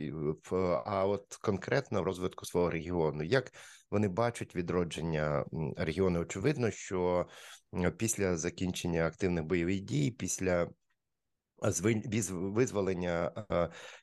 а 0.86 1.06
от 1.06 1.36
конкретно 1.42 2.02
в 2.02 2.06
розвитку 2.06 2.46
свого 2.46 2.70
регіону. 2.70 3.24
Як 3.24 3.52
вони 3.92 4.08
бачать 4.08 4.56
відродження 4.56 5.46
регіону. 5.78 6.20
Очевидно, 6.20 6.72
що 6.72 7.28
після 7.98 8.38
закінчення 8.38 9.06
активних 9.06 9.44
бойових 9.44 9.82
дій, 9.82 10.12
після 10.12 10.68
визволення 12.32 13.32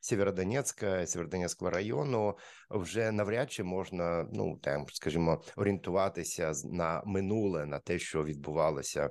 Сєвєродонецька, 0.00 1.06
Сєвєродонецького 1.06 1.70
району 1.70 2.36
вже 2.70 3.12
навряд 3.12 3.52
чи 3.52 3.64
можна, 3.64 4.28
ну 4.32 4.58
там, 4.62 4.86
скажімо, 4.92 5.42
орієнтуватися 5.56 6.52
на 6.64 7.02
минуле, 7.06 7.66
на 7.66 7.78
те, 7.78 7.98
що 7.98 8.24
відбувалося 8.24 9.10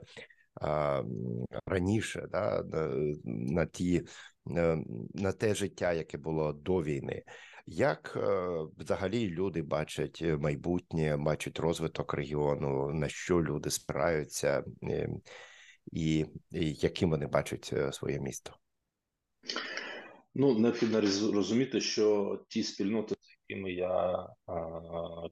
раніше, 1.65 2.27
да, 2.31 2.63
на 3.25 3.65
ті 3.65 4.01
на 5.13 5.31
те 5.31 5.55
життя, 5.55 5.93
яке 5.93 6.17
було 6.17 6.53
до 6.53 6.83
війни. 6.83 7.23
Як 7.65 8.13
е, 8.15 8.47
взагалі 8.77 9.29
люди 9.29 9.61
бачать 9.61 10.19
е, 10.21 10.37
майбутнє, 10.37 11.17
бачать 11.17 11.59
розвиток 11.59 12.13
регіону, 12.13 12.93
на 12.93 13.09
що 13.09 13.43
люди 13.43 13.69
спираються, 13.69 14.63
е, 14.83 15.09
і, 15.91 16.25
і 16.51 16.73
яким 16.73 17.09
вони 17.09 17.27
бачать 17.27 17.73
своє 17.91 18.19
місто? 18.19 18.53
Ну 20.35 20.59
необхідно 20.59 21.01
розуміти, 21.33 21.81
що 21.81 22.39
ті 22.47 22.63
спільноти, 22.63 23.15
якими 23.49 23.71
я 23.71 24.27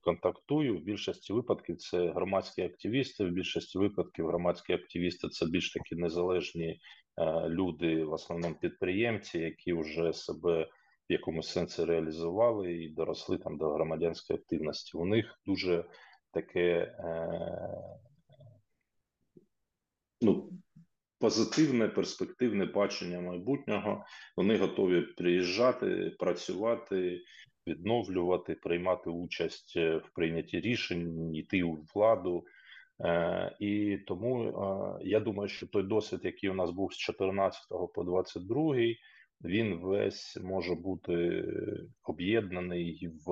контактую, 0.02 0.78
в 0.78 0.82
більшості 0.82 1.34
випадків 1.34 1.78
це 1.78 2.12
громадські 2.12 2.62
активісти. 2.62 3.26
В 3.26 3.32
більшості 3.32 3.78
випадків 3.78 4.28
громадські 4.28 4.74
активісти 4.74 5.28
це 5.28 5.45
більш 5.45 5.74
такі 5.74 5.95
незалежні 5.95 6.80
а, 7.15 7.50
люди, 7.50 8.04
в 8.06 8.13
основному 8.13 8.56
підприємці, 8.56 9.39
які 9.39 9.74
вже 9.74 10.13
себе 10.13 10.63
в 11.10 11.13
якомусь 11.13 11.50
сенсі 11.50 11.86
реалізували 11.86 12.74
і 12.74 12.89
доросли 12.89 13.38
там 13.38 13.58
до 13.58 13.69
громадянської 13.74 14.39
активності. 14.39 14.97
У 14.97 15.06
них 15.06 15.39
дуже 15.45 15.86
таке 16.34 16.95
е, 17.00 17.30
ну, 20.21 20.50
позитивне 21.19 21.88
перспективне 21.88 22.65
бачення 22.65 23.21
майбутнього. 23.21 24.06
Вони 24.38 24.58
готові 24.58 25.02
приїжджати, 25.02 26.15
працювати, 26.19 27.21
відновлювати, 27.67 28.56
приймати 28.56 29.10
участь 29.10 29.76
в 29.76 30.04
прийнятті 30.15 30.60
рішень, 30.60 31.36
йти 31.36 31.63
у 31.63 31.86
владу. 31.95 32.43
Е, 33.04 33.56
і 33.60 33.97
тому 34.08 34.43
е, 34.43 35.00
я 35.08 35.19
думаю, 35.19 35.50
що 35.50 35.67
той 35.67 35.84
досвід, 35.84 36.19
який 36.24 36.50
у 36.50 36.54
нас 36.54 36.71
був 36.71 36.93
з 36.93 36.97
14 36.97 37.62
по 37.93 38.04
22, 38.04 38.76
він 39.43 39.76
весь 39.76 40.38
може 40.43 40.76
бути 40.76 41.43
об'єднаний 42.04 43.10
в 43.26 43.32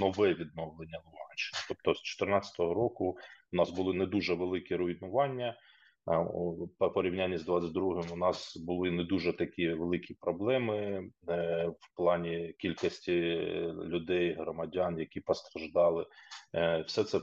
нове 0.00 0.34
відновлення 0.34 0.98
Луганщини. 1.04 1.64
Тобто, 1.68 1.94
з 1.94 2.02
2014 2.02 2.58
року 2.58 3.16
у 3.52 3.56
нас 3.56 3.70
були 3.70 3.94
не 3.94 4.06
дуже 4.06 4.34
великі 4.34 4.74
руйнування. 4.74 5.56
По 6.78 6.90
порівнянні 6.94 7.38
з 7.38 7.48
22-м 7.48 8.12
у 8.12 8.16
нас 8.16 8.56
були 8.56 8.90
не 8.90 9.04
дуже 9.04 9.32
такі 9.32 9.68
великі 9.68 10.14
проблеми 10.14 11.10
е, 11.28 11.66
в 11.80 11.96
плані 11.96 12.54
кількості 12.58 13.36
людей, 13.84 14.34
громадян, 14.34 14.98
які 14.98 15.20
постраждали. 15.20 16.06
Е, 16.54 16.84
все 16.86 17.04
це 17.04 17.20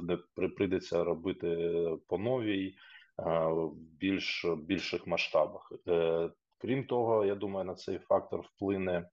прийдеться 0.57 1.03
робити 1.03 1.73
по 2.07 2.17
новій 2.17 2.75
в 3.17 3.71
більш 3.75 4.45
більших 4.57 5.07
масштабах. 5.07 5.73
Е, 5.87 6.29
крім 6.57 6.83
того, 6.85 7.25
я 7.25 7.35
думаю, 7.35 7.65
на 7.65 7.75
цей 7.75 7.97
фактор 7.97 8.41
вплине. 8.41 9.09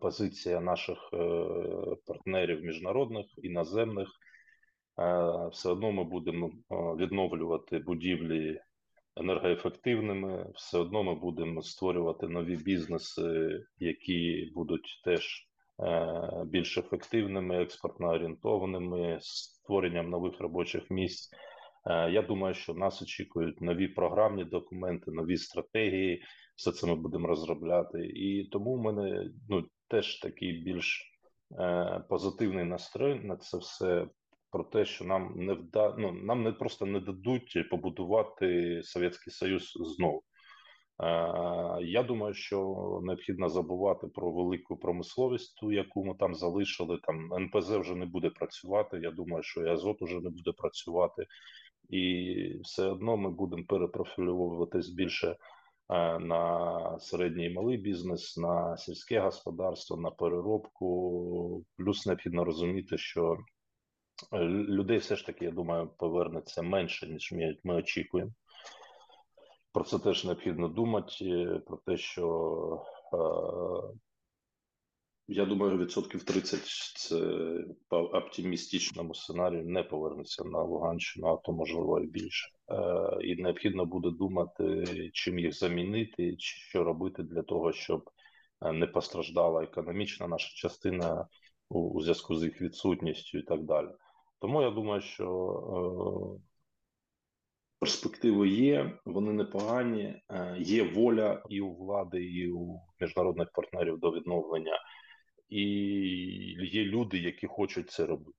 Позиція 0.00 0.60
наших 0.60 0.98
партнерів 2.06 2.64
міжнародних 2.64 3.26
іноземних 3.36 4.08
все 5.52 5.70
одно 5.70 5.92
ми 5.92 6.04
будемо 6.04 6.50
відновлювати 6.96 7.78
будівлі 7.78 8.60
енергоефективними, 9.16 10.46
все 10.54 10.78
одно 10.78 11.02
ми 11.02 11.14
будемо 11.14 11.62
створювати 11.62 12.28
нові 12.28 12.56
бізнеси, 12.56 13.60
які 13.78 14.50
будуть 14.54 15.00
теж 15.04 15.48
е, 15.80 16.44
більш 16.46 16.78
ефективними, 16.78 17.62
експортно 17.62 18.08
орієнтованими, 18.08 19.18
створенням 19.20 20.10
нових 20.10 20.40
робочих 20.40 20.90
місць. 20.90 21.30
Е, 21.86 22.10
я 22.10 22.22
думаю, 22.22 22.54
що 22.54 22.74
нас 22.74 23.02
очікують 23.02 23.60
нові 23.60 23.88
програмні 23.88 24.44
документи, 24.44 25.10
нові 25.10 25.36
стратегії. 25.36 26.22
Все 26.56 26.72
це 26.72 26.86
ми 26.86 26.94
будемо 26.94 27.28
розробляти, 27.28 28.06
і 28.06 28.44
тому 28.44 28.74
в 28.74 28.82
мене 28.82 29.30
ну 29.48 29.64
теж 29.88 30.20
такий 30.20 30.52
більш 30.52 31.12
е, 31.60 32.02
позитивний 32.08 32.64
настрой 32.64 33.24
на 33.24 33.36
це 33.36 33.58
все 33.58 34.06
про 34.56 34.64
те, 34.64 34.84
що 34.84 35.04
нам 35.04 35.32
не 35.36 35.54
вда... 35.54 35.94
ну, 35.98 36.12
нам 36.12 36.42
не 36.42 36.52
просто 36.52 36.86
не 36.86 37.00
дадуть 37.00 37.68
побудувати 37.70 38.80
Совєтський 38.82 39.32
Союз 39.32 39.72
знову. 39.80 40.22
Я 41.80 42.02
думаю, 42.08 42.34
що 42.34 43.00
необхідно 43.02 43.48
забувати 43.48 44.06
про 44.06 44.32
велику 44.32 44.76
промисловість, 44.76 45.56
ту, 45.56 45.72
яку 45.72 46.04
ми 46.04 46.14
там 46.14 46.34
залишили. 46.34 46.98
Там 47.02 47.34
НПЗ 47.34 47.70
вже 47.70 47.94
не 47.94 48.06
буде 48.06 48.30
працювати. 48.30 49.00
Я 49.02 49.10
думаю, 49.10 49.42
що 49.42 49.66
і 49.66 49.68
Азот 49.68 50.02
вже 50.02 50.20
не 50.20 50.30
буде 50.30 50.52
працювати, 50.52 51.26
і 51.88 52.34
все 52.62 52.86
одно 52.86 53.16
ми 53.16 53.30
будемо 53.30 53.64
перепрофілюватись 53.68 54.88
більше 54.88 55.36
на 56.20 56.98
середній 56.98 57.46
і 57.46 57.54
малий 57.54 57.76
бізнес, 57.76 58.36
на 58.36 58.76
сільське 58.76 59.20
господарство, 59.20 59.96
на 59.96 60.10
переробку. 60.10 61.64
Плюс 61.76 62.06
необхідно 62.06 62.44
розуміти, 62.44 62.98
що 62.98 63.38
Е, 63.38 63.55
людей 64.32 64.98
все 64.98 65.16
ж 65.16 65.26
таки, 65.26 65.44
я 65.44 65.50
думаю, 65.50 65.90
повернеться 65.98 66.62
менше, 66.62 67.06
ніж 67.06 67.32
ми, 67.32 67.56
ми 67.64 67.74
очікуємо. 67.74 68.32
Про 69.72 69.84
це 69.84 69.98
теж 69.98 70.24
необхідно 70.24 70.68
думати, 70.68 71.46
про 71.66 71.76
те, 71.76 71.96
що 71.96 72.84
е, 73.12 73.96
я 75.28 75.44
думаю, 75.44 75.78
відсотків 75.78 76.24
30 76.24 76.60
це 76.96 77.18
по 77.88 77.96
оптимістичному 77.96 79.14
сценарію 79.14 79.64
не 79.64 79.82
повернеться 79.82 80.44
на 80.44 80.62
Луганщину, 80.62 81.26
а 81.26 81.36
то 81.36 81.52
можливо 81.52 82.00
і 82.00 82.06
більше. 82.06 82.48
Е, 82.70 82.76
І 83.20 83.42
необхідно 83.42 83.86
буде 83.86 84.10
думати, 84.10 84.84
чим 85.12 85.38
їх 85.38 85.58
замінити, 85.58 86.34
що 86.38 86.84
робити 86.84 87.22
для 87.22 87.42
того, 87.42 87.72
щоб 87.72 88.10
е, 88.62 88.72
не 88.72 88.86
постраждала 88.86 89.62
економічна 89.62 90.28
наша 90.28 90.52
частина 90.54 91.26
у, 91.68 91.80
у 91.80 92.00
зв'язку 92.00 92.36
з 92.36 92.44
їх 92.44 92.60
відсутністю 92.60 93.38
і 93.38 93.42
так 93.42 93.62
далі. 93.62 93.88
Тому 94.38 94.62
я 94.62 94.70
думаю, 94.70 95.00
що 95.00 95.28
е, 96.38 96.46
перспективи 97.78 98.48
є, 98.48 98.98
вони 99.04 99.32
непогані, 99.32 100.22
е, 100.30 100.56
є 100.58 100.82
воля 100.82 101.42
і 101.48 101.60
у 101.60 101.74
влади, 101.74 102.24
і 102.24 102.50
у 102.50 102.80
міжнародних 103.00 103.48
партнерів 103.52 103.98
до 103.98 104.10
відновлення, 104.10 104.78
і 105.48 105.64
є 106.62 106.84
люди, 106.84 107.18
які 107.18 107.46
хочуть 107.46 107.90
це 107.90 108.06
робити. 108.06 108.38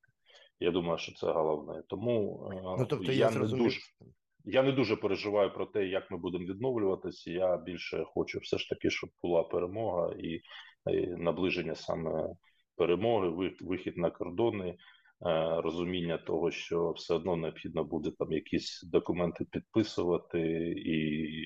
Я 0.60 0.72
думаю, 0.72 0.98
що 0.98 1.14
це 1.14 1.32
головне. 1.32 1.84
Тому 1.88 2.50
е, 2.54 2.62
ну, 2.80 2.86
тобто 2.90 3.12
я, 3.12 3.30
я 3.30 3.32
не 3.32 3.48
дуже. 3.48 3.80
Я 4.50 4.64
не 4.64 4.72
дуже 4.72 4.96
переживаю 4.96 5.54
про 5.54 5.66
те, 5.66 5.86
як 5.86 6.12
ми 6.12 6.18
будемо 6.18 6.46
відновлюватися. 6.46 7.32
Я 7.32 7.58
більше 7.58 8.04
хочу 8.06 8.40
все 8.40 8.58
ж 8.58 8.70
таки, 8.70 8.90
щоб 8.90 9.10
була 9.24 9.44
перемога 9.44 10.14
і, 10.20 10.42
і 10.94 11.08
наближення 11.08 11.76
саме 11.76 12.30
перемоги, 12.76 13.54
вихід 13.62 13.98
на 13.98 14.10
кордони, 14.10 14.78
розуміння 15.64 16.18
того, 16.18 16.52
що 16.52 16.92
все 16.92 17.14
одно 17.14 17.36
необхідно 17.36 17.84
буде 17.84 18.12
там 18.20 18.32
якісь 18.32 18.84
документи 18.84 19.46
підписувати 19.52 20.42
і 20.86 21.42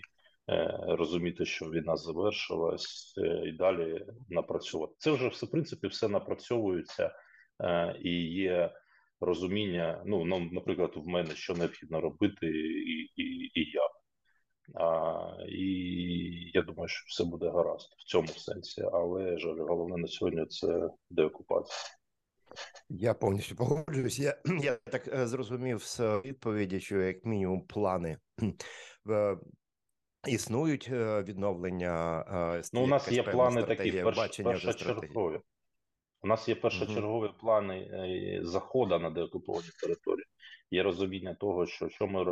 е, 0.50 0.78
розуміти, 0.88 1.46
що 1.46 1.66
війна 1.66 1.98
завершилась, 1.98 3.14
е, 3.18 3.50
і 3.50 3.52
далі 3.52 4.06
напрацьовувати. 4.30 4.96
Це 4.98 5.12
вже 5.12 5.28
все 5.28 5.46
в 5.46 5.52
принципі 5.52 5.88
все 5.88 6.08
напрацьовується 6.08 7.12
і 8.02 8.12
є 8.24 8.72
розуміння. 9.20 10.04
Ну 10.06 10.26
нам, 10.26 10.50
наприклад, 10.52 10.92
в 10.96 11.08
мене 11.08 11.36
що 11.36 11.54
необхідно 11.54 12.02
робити, 12.02 12.48
і 12.48 13.12
і, 13.16 13.52
і 13.54 13.72
як. 13.72 13.92
А, 14.76 15.46
І 15.50 16.52
я 16.54 16.62
думаю, 16.62 16.88
що 16.88 17.06
все 17.08 17.24
буде 17.24 17.50
гаразд 17.50 17.90
в 17.98 18.04
цьому 18.04 18.28
сенсі, 18.28 18.82
але 18.94 19.38
жаль, 19.38 19.58
головне 19.58 19.98
на 19.98 20.08
сьогодні 20.08 20.46
це 20.46 20.90
деокупація. 21.10 22.01
Я 22.90 23.14
повністю 23.14 23.56
погоджуюсь. 23.56 24.20
Я 24.20 24.38
я 24.62 24.76
так 24.76 25.08
е, 25.08 25.28
зрозумів 25.28 25.84
з 25.84 26.00
відповіді, 26.00 26.80
що 26.80 27.02
як 27.02 27.26
мінімум 27.26 27.62
плани 27.62 28.18
існують 30.28 30.90
е, 30.92 31.22
відновлення. 31.22 32.26
Ну, 32.74 32.84
у 32.84 32.88
нас 32.88 33.12
є 33.12 33.24
плани 33.24 33.64
такі 33.64 33.92
перш, 33.92 34.38
першочергові. 34.38 35.40
У 36.24 36.28
нас 36.28 36.50
є 36.50 36.56
першочергові 36.56 37.28
угу. 37.28 37.36
плани 37.40 37.80
е, 37.80 38.40
заходу 38.44 39.00
на 39.00 39.10
деокуповані 39.10 39.70
території. 39.82 40.26
Є 40.72 40.84
розуміння 40.84 41.36
того, 41.40 41.66
що 41.66 41.90
що 41.90 42.08
ми 42.08 42.26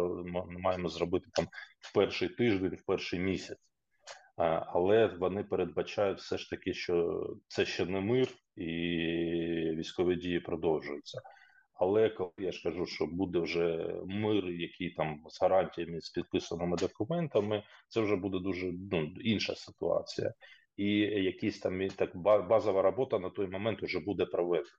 маємо 0.59 0.89
зробити 0.89 1.29
там 1.33 1.47
в 1.79 1.93
перший 1.93 2.29
тиждень, 2.29 2.75
в 2.75 2.85
перший 2.85 3.19
місяць. 3.19 3.68
Але 4.47 5.07
вони 5.07 5.43
передбачають 5.43 6.19
все 6.19 6.37
ж 6.37 6.49
таки, 6.49 6.73
що 6.73 7.23
це 7.47 7.65
ще 7.65 7.85
не 7.85 8.01
мир, 8.01 8.27
і 8.55 8.65
військові 9.75 10.15
дії 10.15 10.39
продовжуються. 10.39 11.21
Але 11.73 12.09
коли 12.09 12.31
я 12.37 12.51
ж 12.51 12.63
кажу, 12.63 12.85
що 12.85 13.05
буде 13.05 13.39
вже 13.39 13.95
мир, 14.05 14.45
який 14.45 14.89
там 14.89 15.23
з 15.29 15.41
гарантіями 15.41 16.01
з 16.01 16.09
підписаними 16.09 16.77
документами, 16.77 17.63
це 17.87 18.01
вже 18.01 18.15
буде 18.15 18.39
дуже 18.39 18.71
ну, 18.91 19.13
інша 19.23 19.55
ситуація, 19.55 20.33
і 20.77 20.89
якісь 20.99 21.59
там 21.59 21.87
так 21.87 22.17
базова 22.47 22.81
робота 22.81 23.19
на 23.19 23.29
той 23.29 23.47
момент 23.47 23.83
вже 23.83 23.99
буде 23.99 24.25
проведена. 24.25 24.69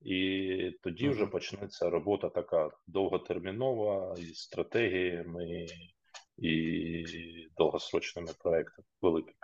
І 0.00 0.78
тоді 0.82 1.08
вже 1.08 1.26
почнеться 1.26 1.90
робота 1.90 2.28
така 2.28 2.70
довготермінова 2.86 4.14
із 4.18 4.38
стратегіями 4.38 5.66
і 6.38 7.48
довгосрочними 7.56 8.32
проектами 8.38 8.86
великими. 9.02 9.38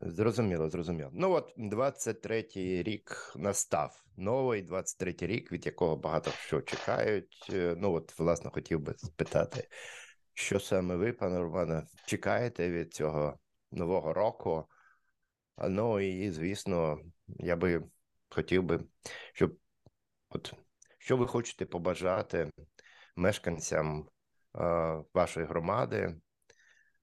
Зрозуміло, 0.00 0.68
зрозуміло. 0.68 1.10
Ну 1.12 1.32
от 1.32 1.58
23-й 1.58 2.82
рік 2.82 3.32
настав 3.36 4.04
новий 4.16 4.66
23-й 4.66 5.26
рік, 5.26 5.52
від 5.52 5.66
якого 5.66 5.96
багато 5.96 6.30
що 6.30 6.60
чекають. 6.60 7.46
Е, 7.52 7.74
ну 7.78 7.92
от, 7.92 8.18
власне, 8.18 8.50
хотів 8.50 8.80
би 8.80 8.94
спитати, 8.96 9.68
що 10.34 10.60
саме 10.60 10.96
ви, 10.96 11.12
пане 11.12 11.38
Романе, 11.38 11.86
чекаєте 12.06 12.70
від 12.70 12.94
цього 12.94 13.38
нового 13.72 14.12
року? 14.12 14.68
Ну 15.68 16.00
і 16.00 16.30
звісно, 16.30 16.98
я 17.28 17.56
би 17.56 17.84
хотів 18.28 18.62
би, 18.62 18.80
щоб 19.32 19.56
от 20.28 20.54
що 20.98 21.16
ви 21.16 21.26
хочете 21.26 21.66
побажати 21.66 22.50
мешканцям 23.16 24.08
вашої 25.14 25.46
громади, 25.46 26.16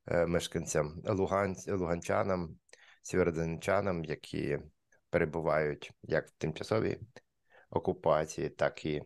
е, 0.08 0.26
мешканцям 0.26 1.02
Луган, 1.06 1.56
Луганчанам 1.68 2.58
сєвєродонечанам, 3.02 4.04
які 4.04 4.60
перебувають 5.10 5.92
як 6.04 6.28
в 6.28 6.32
тимчасовій 6.38 7.00
окупації, 7.70 8.50
так 8.50 8.86
і 8.86 9.04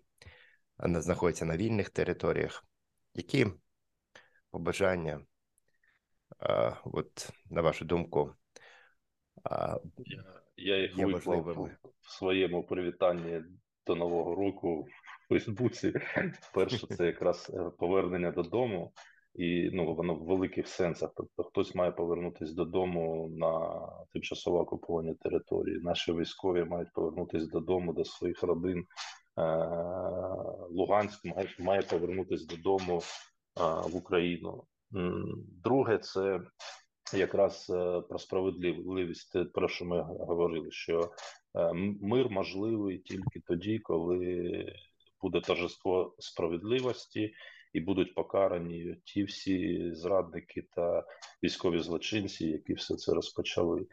знаходяться 0.79 1.45
на 1.45 1.57
вільних 1.57 1.89
територіях, 1.89 2.65
які 3.13 3.47
побажання. 4.51 5.21
От 6.83 7.29
на 7.49 7.61
вашу 7.61 7.85
думку, 7.85 8.35
я, 10.57 10.77
їх 10.77 10.97
виклав 10.97 11.69
в 12.01 12.11
своєму 12.11 12.63
привітанні 12.63 13.41
до 13.85 13.95
Нового 13.95 14.35
року 14.35 14.87
Фейсбуці. 15.29 15.93
Перше, 16.53 16.87
це 16.87 17.05
якраз 17.05 17.51
е, 17.53 17.71
повернення 17.79 18.31
додому, 18.31 18.93
і 19.35 19.69
ну 19.73 19.95
воно 19.95 20.15
в 20.15 20.25
великих 20.25 20.67
сенсах. 20.67 21.11
Тобто, 21.15 21.43
хтось 21.43 21.75
має 21.75 21.91
повернутися 21.91 22.53
додому 22.53 23.29
на 23.37 23.81
тимчасово 24.13 24.59
окуповані 24.59 25.15
території. 25.15 25.79
Наші 25.83 26.13
військові 26.13 26.63
мають 26.63 26.93
повернутися 26.93 27.45
додому 27.45 27.93
до 27.93 28.05
своїх 28.05 28.43
родин. 28.43 28.79
Е, 28.79 28.85
Луганськ 30.69 31.25
має, 31.59 31.81
повернутися 31.81 32.55
додому 32.55 32.97
е, 32.97 33.01
в 33.89 33.95
Україну. 33.95 34.63
Друге, 35.63 35.97
це 35.97 36.39
якраз 37.13 37.65
про 38.09 38.19
справедливість. 38.19 39.51
Про 39.53 39.67
що 39.67 39.85
ми 39.85 40.01
говорили, 40.01 40.71
що 40.71 41.11
мир 42.01 42.29
можливий 42.29 42.97
тільки 42.97 43.39
тоді, 43.47 43.79
коли 43.79 44.65
буде 45.21 45.41
торжество 45.41 46.15
справедливості, 46.19 47.33
і 47.73 47.79
будуть 47.79 48.15
покарані 48.15 48.95
ті 49.05 49.23
всі 49.23 49.89
зрадники 49.93 50.61
та 50.75 51.05
військові 51.43 51.79
злочинці, 51.79 52.47
які 52.47 52.73
все 52.73 52.95
це 52.95 53.13
розпочали. 53.13 53.87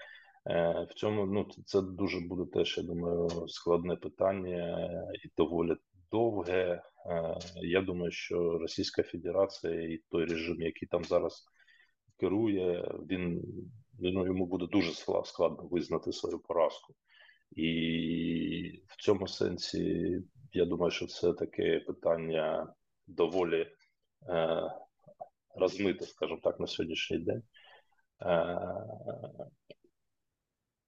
Е, 0.47 0.87
в 0.91 0.95
цьому 0.95 1.27
ну 1.27 1.49
це 1.67 1.83
дуже 1.83 2.21
буде 2.21 2.51
теж, 2.53 2.79
я 2.79 2.85
думаю, 2.85 3.29
складне 3.49 3.97
питання 3.97 4.89
і 5.25 5.31
доволі 5.37 5.77
довге. 6.11 6.83
Е, 7.07 7.39
я 7.55 7.83
думаю, 7.83 8.13
що 8.13 8.59
Російська 8.59 9.03
Федерація 9.03 9.83
і 9.83 10.01
той 10.11 10.25
режим, 10.25 10.63
який 10.63 10.89
там 10.89 11.05
зараз 11.05 11.45
керує, 12.21 12.91
він 13.11 13.43
ну, 13.99 14.27
йому 14.27 14.47
буде 14.47 14.67
дуже 14.67 14.93
складно 15.25 15.69
визнати 15.71 16.13
свою 16.13 16.39
поразку. 16.39 16.95
І 17.57 18.83
в 18.87 18.97
цьому 19.03 19.29
сенсі 19.29 20.23
я 20.53 20.65
думаю, 20.65 20.91
що 20.91 21.07
це 21.07 21.33
таке 21.33 21.81
питання 21.81 22.75
доволі 23.07 23.67
е, 24.29 24.71
розмите, 25.55 26.07
скажімо 26.07 26.41
так, 26.43 26.61
на 26.61 26.67
сьогоднішній 26.67 27.19
день. 27.19 27.43
Е, 28.23 28.59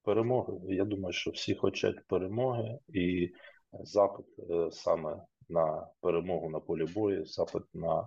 Перемоги. 0.03 0.75
Я 0.75 0.85
думаю, 0.85 1.13
що 1.13 1.31
всі 1.31 1.55
хочуть 1.55 2.07
перемоги, 2.07 2.79
і 2.89 3.33
запит 3.73 4.27
е, 4.51 4.71
саме 4.71 5.17
на 5.49 5.89
перемогу 6.01 6.51
на 6.51 6.61
полі 6.61 6.85
бою, 6.95 7.25
запит 7.25 7.63
на 7.75 8.01
е, 8.01 8.07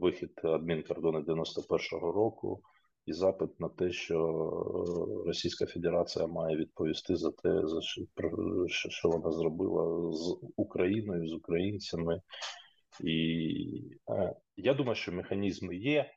вихід 0.00 0.40
адмінкордону 0.44 1.20
91-го 1.20 2.12
року 2.12 2.62
і 3.06 3.12
запит 3.12 3.60
на 3.60 3.68
те, 3.68 3.92
що 3.92 4.16
е, 4.18 5.26
Російська 5.26 5.66
Федерація 5.66 6.26
має 6.26 6.56
відповісти 6.56 7.16
за 7.16 7.30
те, 7.30 7.66
за 7.66 7.80
що, 7.80 8.90
що 8.90 9.08
вона 9.08 9.32
зробила 9.32 10.12
з 10.12 10.36
Україною, 10.56 11.28
з 11.28 11.32
українцями. 11.32 12.20
І 13.04 13.90
е, 14.10 14.34
я 14.56 14.74
думаю, 14.74 14.94
що 14.94 15.12
механізми 15.12 15.76
є, 15.76 16.10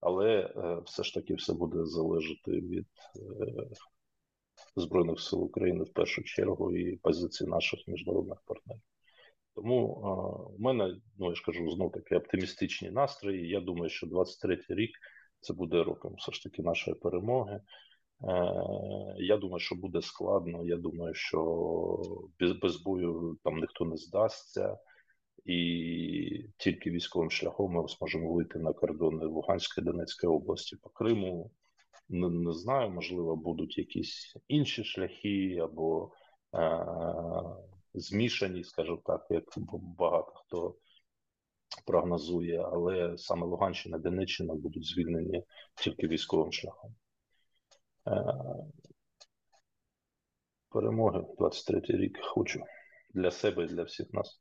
але 0.00 0.40
е, 0.40 0.82
все 0.84 1.02
ж 1.02 1.14
таки 1.14 1.34
все 1.34 1.52
буде 1.52 1.84
залежати 1.84 2.50
від 2.50 2.86
Збройних 4.76 5.20
сил 5.20 5.44
України 5.44 5.84
в 5.84 5.92
першу 5.92 6.22
чергу 6.22 6.76
і 6.76 6.96
позиції 6.96 7.50
наших 7.50 7.80
міжнародних 7.88 8.38
партнерів. 8.46 8.82
Тому 9.54 9.86
у 10.58 10.62
мене, 10.62 10.96
ну 11.18 11.28
я 11.28 11.34
ж 11.34 11.42
кажу, 11.46 11.70
знов 11.70 11.92
таки 11.92 12.16
оптимістичні 12.16 12.90
настрої. 12.90 13.48
Я 13.48 13.60
думаю, 13.60 13.90
що 13.90 14.06
23-й 14.06 14.74
рік 14.74 14.90
це 15.40 15.52
буде 15.54 15.82
роком 15.82 16.14
все 16.18 16.32
ж 16.32 16.42
таки 16.42 16.62
нашої 16.62 16.96
перемоги. 16.96 17.54
Е, 17.54 17.62
я 19.18 19.36
думаю, 19.36 19.60
що 19.60 19.74
буде 19.74 20.02
складно. 20.02 20.64
Я 20.64 20.76
думаю, 20.76 21.14
що 21.14 21.40
без, 22.40 22.52
без 22.52 22.76
бою 22.76 23.38
там 23.44 23.60
ніхто 23.60 23.84
не 23.84 23.96
здасться, 23.96 24.78
і 25.44 26.44
тільки 26.58 26.90
військовим 26.90 27.30
шляхом 27.30 27.72
ми 27.72 27.88
зможемо 27.88 28.32
вийти 28.32 28.58
на 28.58 28.72
кордони 28.72 29.26
Луганської 29.26 29.84
Донецької 29.84 30.32
області 30.32 30.76
по 30.82 30.90
Криму. 30.90 31.50
Не, 32.08 32.28
не 32.28 32.52
знаю, 32.52 32.90
можливо, 32.90 33.36
будуть 33.36 33.78
якісь 33.78 34.36
інші 34.48 34.84
шляхи 34.84 35.58
або 35.62 36.12
е, 36.54 36.86
змішані, 37.94 38.64
скажімо 38.64 39.02
так, 39.04 39.26
як 39.30 39.44
багато 39.98 40.32
хто 40.34 40.74
прогнозує, 41.84 42.62
але 42.72 43.18
саме 43.18 43.46
Луганщина, 43.46 43.98
Донеччина 43.98 44.54
будуть 44.54 44.86
звільнені 44.86 45.44
тільки 45.82 46.08
військовим 46.08 46.52
шляхом. 46.52 46.94
Е, 48.06 48.24
перемоги 50.70 51.24
23 51.38 51.80
рік 51.88 52.18
хочу 52.22 52.60
для 53.14 53.30
себе 53.30 53.64
і 53.64 53.68
для 53.68 53.82
всіх 53.82 54.12
нас. 54.12 54.40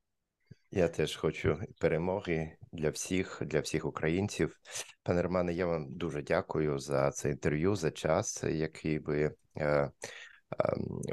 Я 0.72 0.88
теж 0.88 1.16
хочу 1.16 1.60
перемоги 1.80 2.58
для 2.72 2.90
всіх, 2.90 3.42
для 3.46 3.60
всіх 3.60 3.86
українців. 3.86 4.56
Пане 5.04 5.22
Романе, 5.22 5.54
я 5.54 5.66
вам 5.66 5.86
дуже 5.90 6.22
дякую 6.22 6.80
за 6.80 7.12
це 7.12 7.30
інтерв'ю, 7.30 7.76
за 7.76 7.92
час, 7.92 8.44
який 8.44 9.00
ви 9.00 9.24
е, 9.24 9.32
е, 9.66 9.92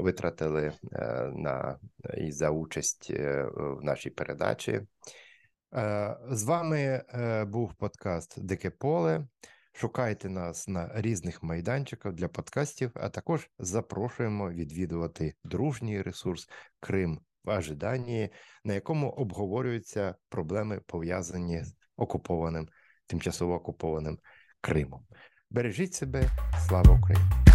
витратили 0.01 0.73
е, 0.93 1.33
на 1.35 1.79
і 2.17 2.33
за 2.33 2.51
участь 2.51 3.11
е, 3.11 3.49
в 3.55 3.85
нашій 3.85 4.11
передачі. 4.11 4.81
Е, 5.77 6.17
з 6.31 6.45
вами 6.45 6.79
е, 6.79 7.45
був 7.45 7.75
подкаст 7.75 8.45
Дике 8.45 8.71
Поле. 8.71 9.27
Шукайте 9.73 10.29
нас 10.29 10.69
на 10.69 10.91
різних 10.95 11.43
майданчиках 11.43 12.13
для 12.13 12.29
подкастів, 12.29 12.91
а 12.95 13.09
також 13.09 13.51
запрошуємо 13.59 14.51
відвідувати 14.51 15.35
дружній 15.45 16.03
ресурс 16.03 16.49
Крим 16.81 17.21
в 17.45 17.59
ожиданні, 17.59 18.31
на 18.65 18.75
якому 18.75 19.11
обговорюються 19.11 20.15
проблеми 20.29 20.81
пов'язані 20.87 21.65
з 21.65 21.75
окупованим, 21.97 22.69
тимчасово 23.07 23.55
окупованим 23.55 24.19
Кримом. 24.61 25.07
Бережіть 25.51 25.95
себе, 25.95 26.31
слава 26.69 26.99
Україні! 26.99 27.54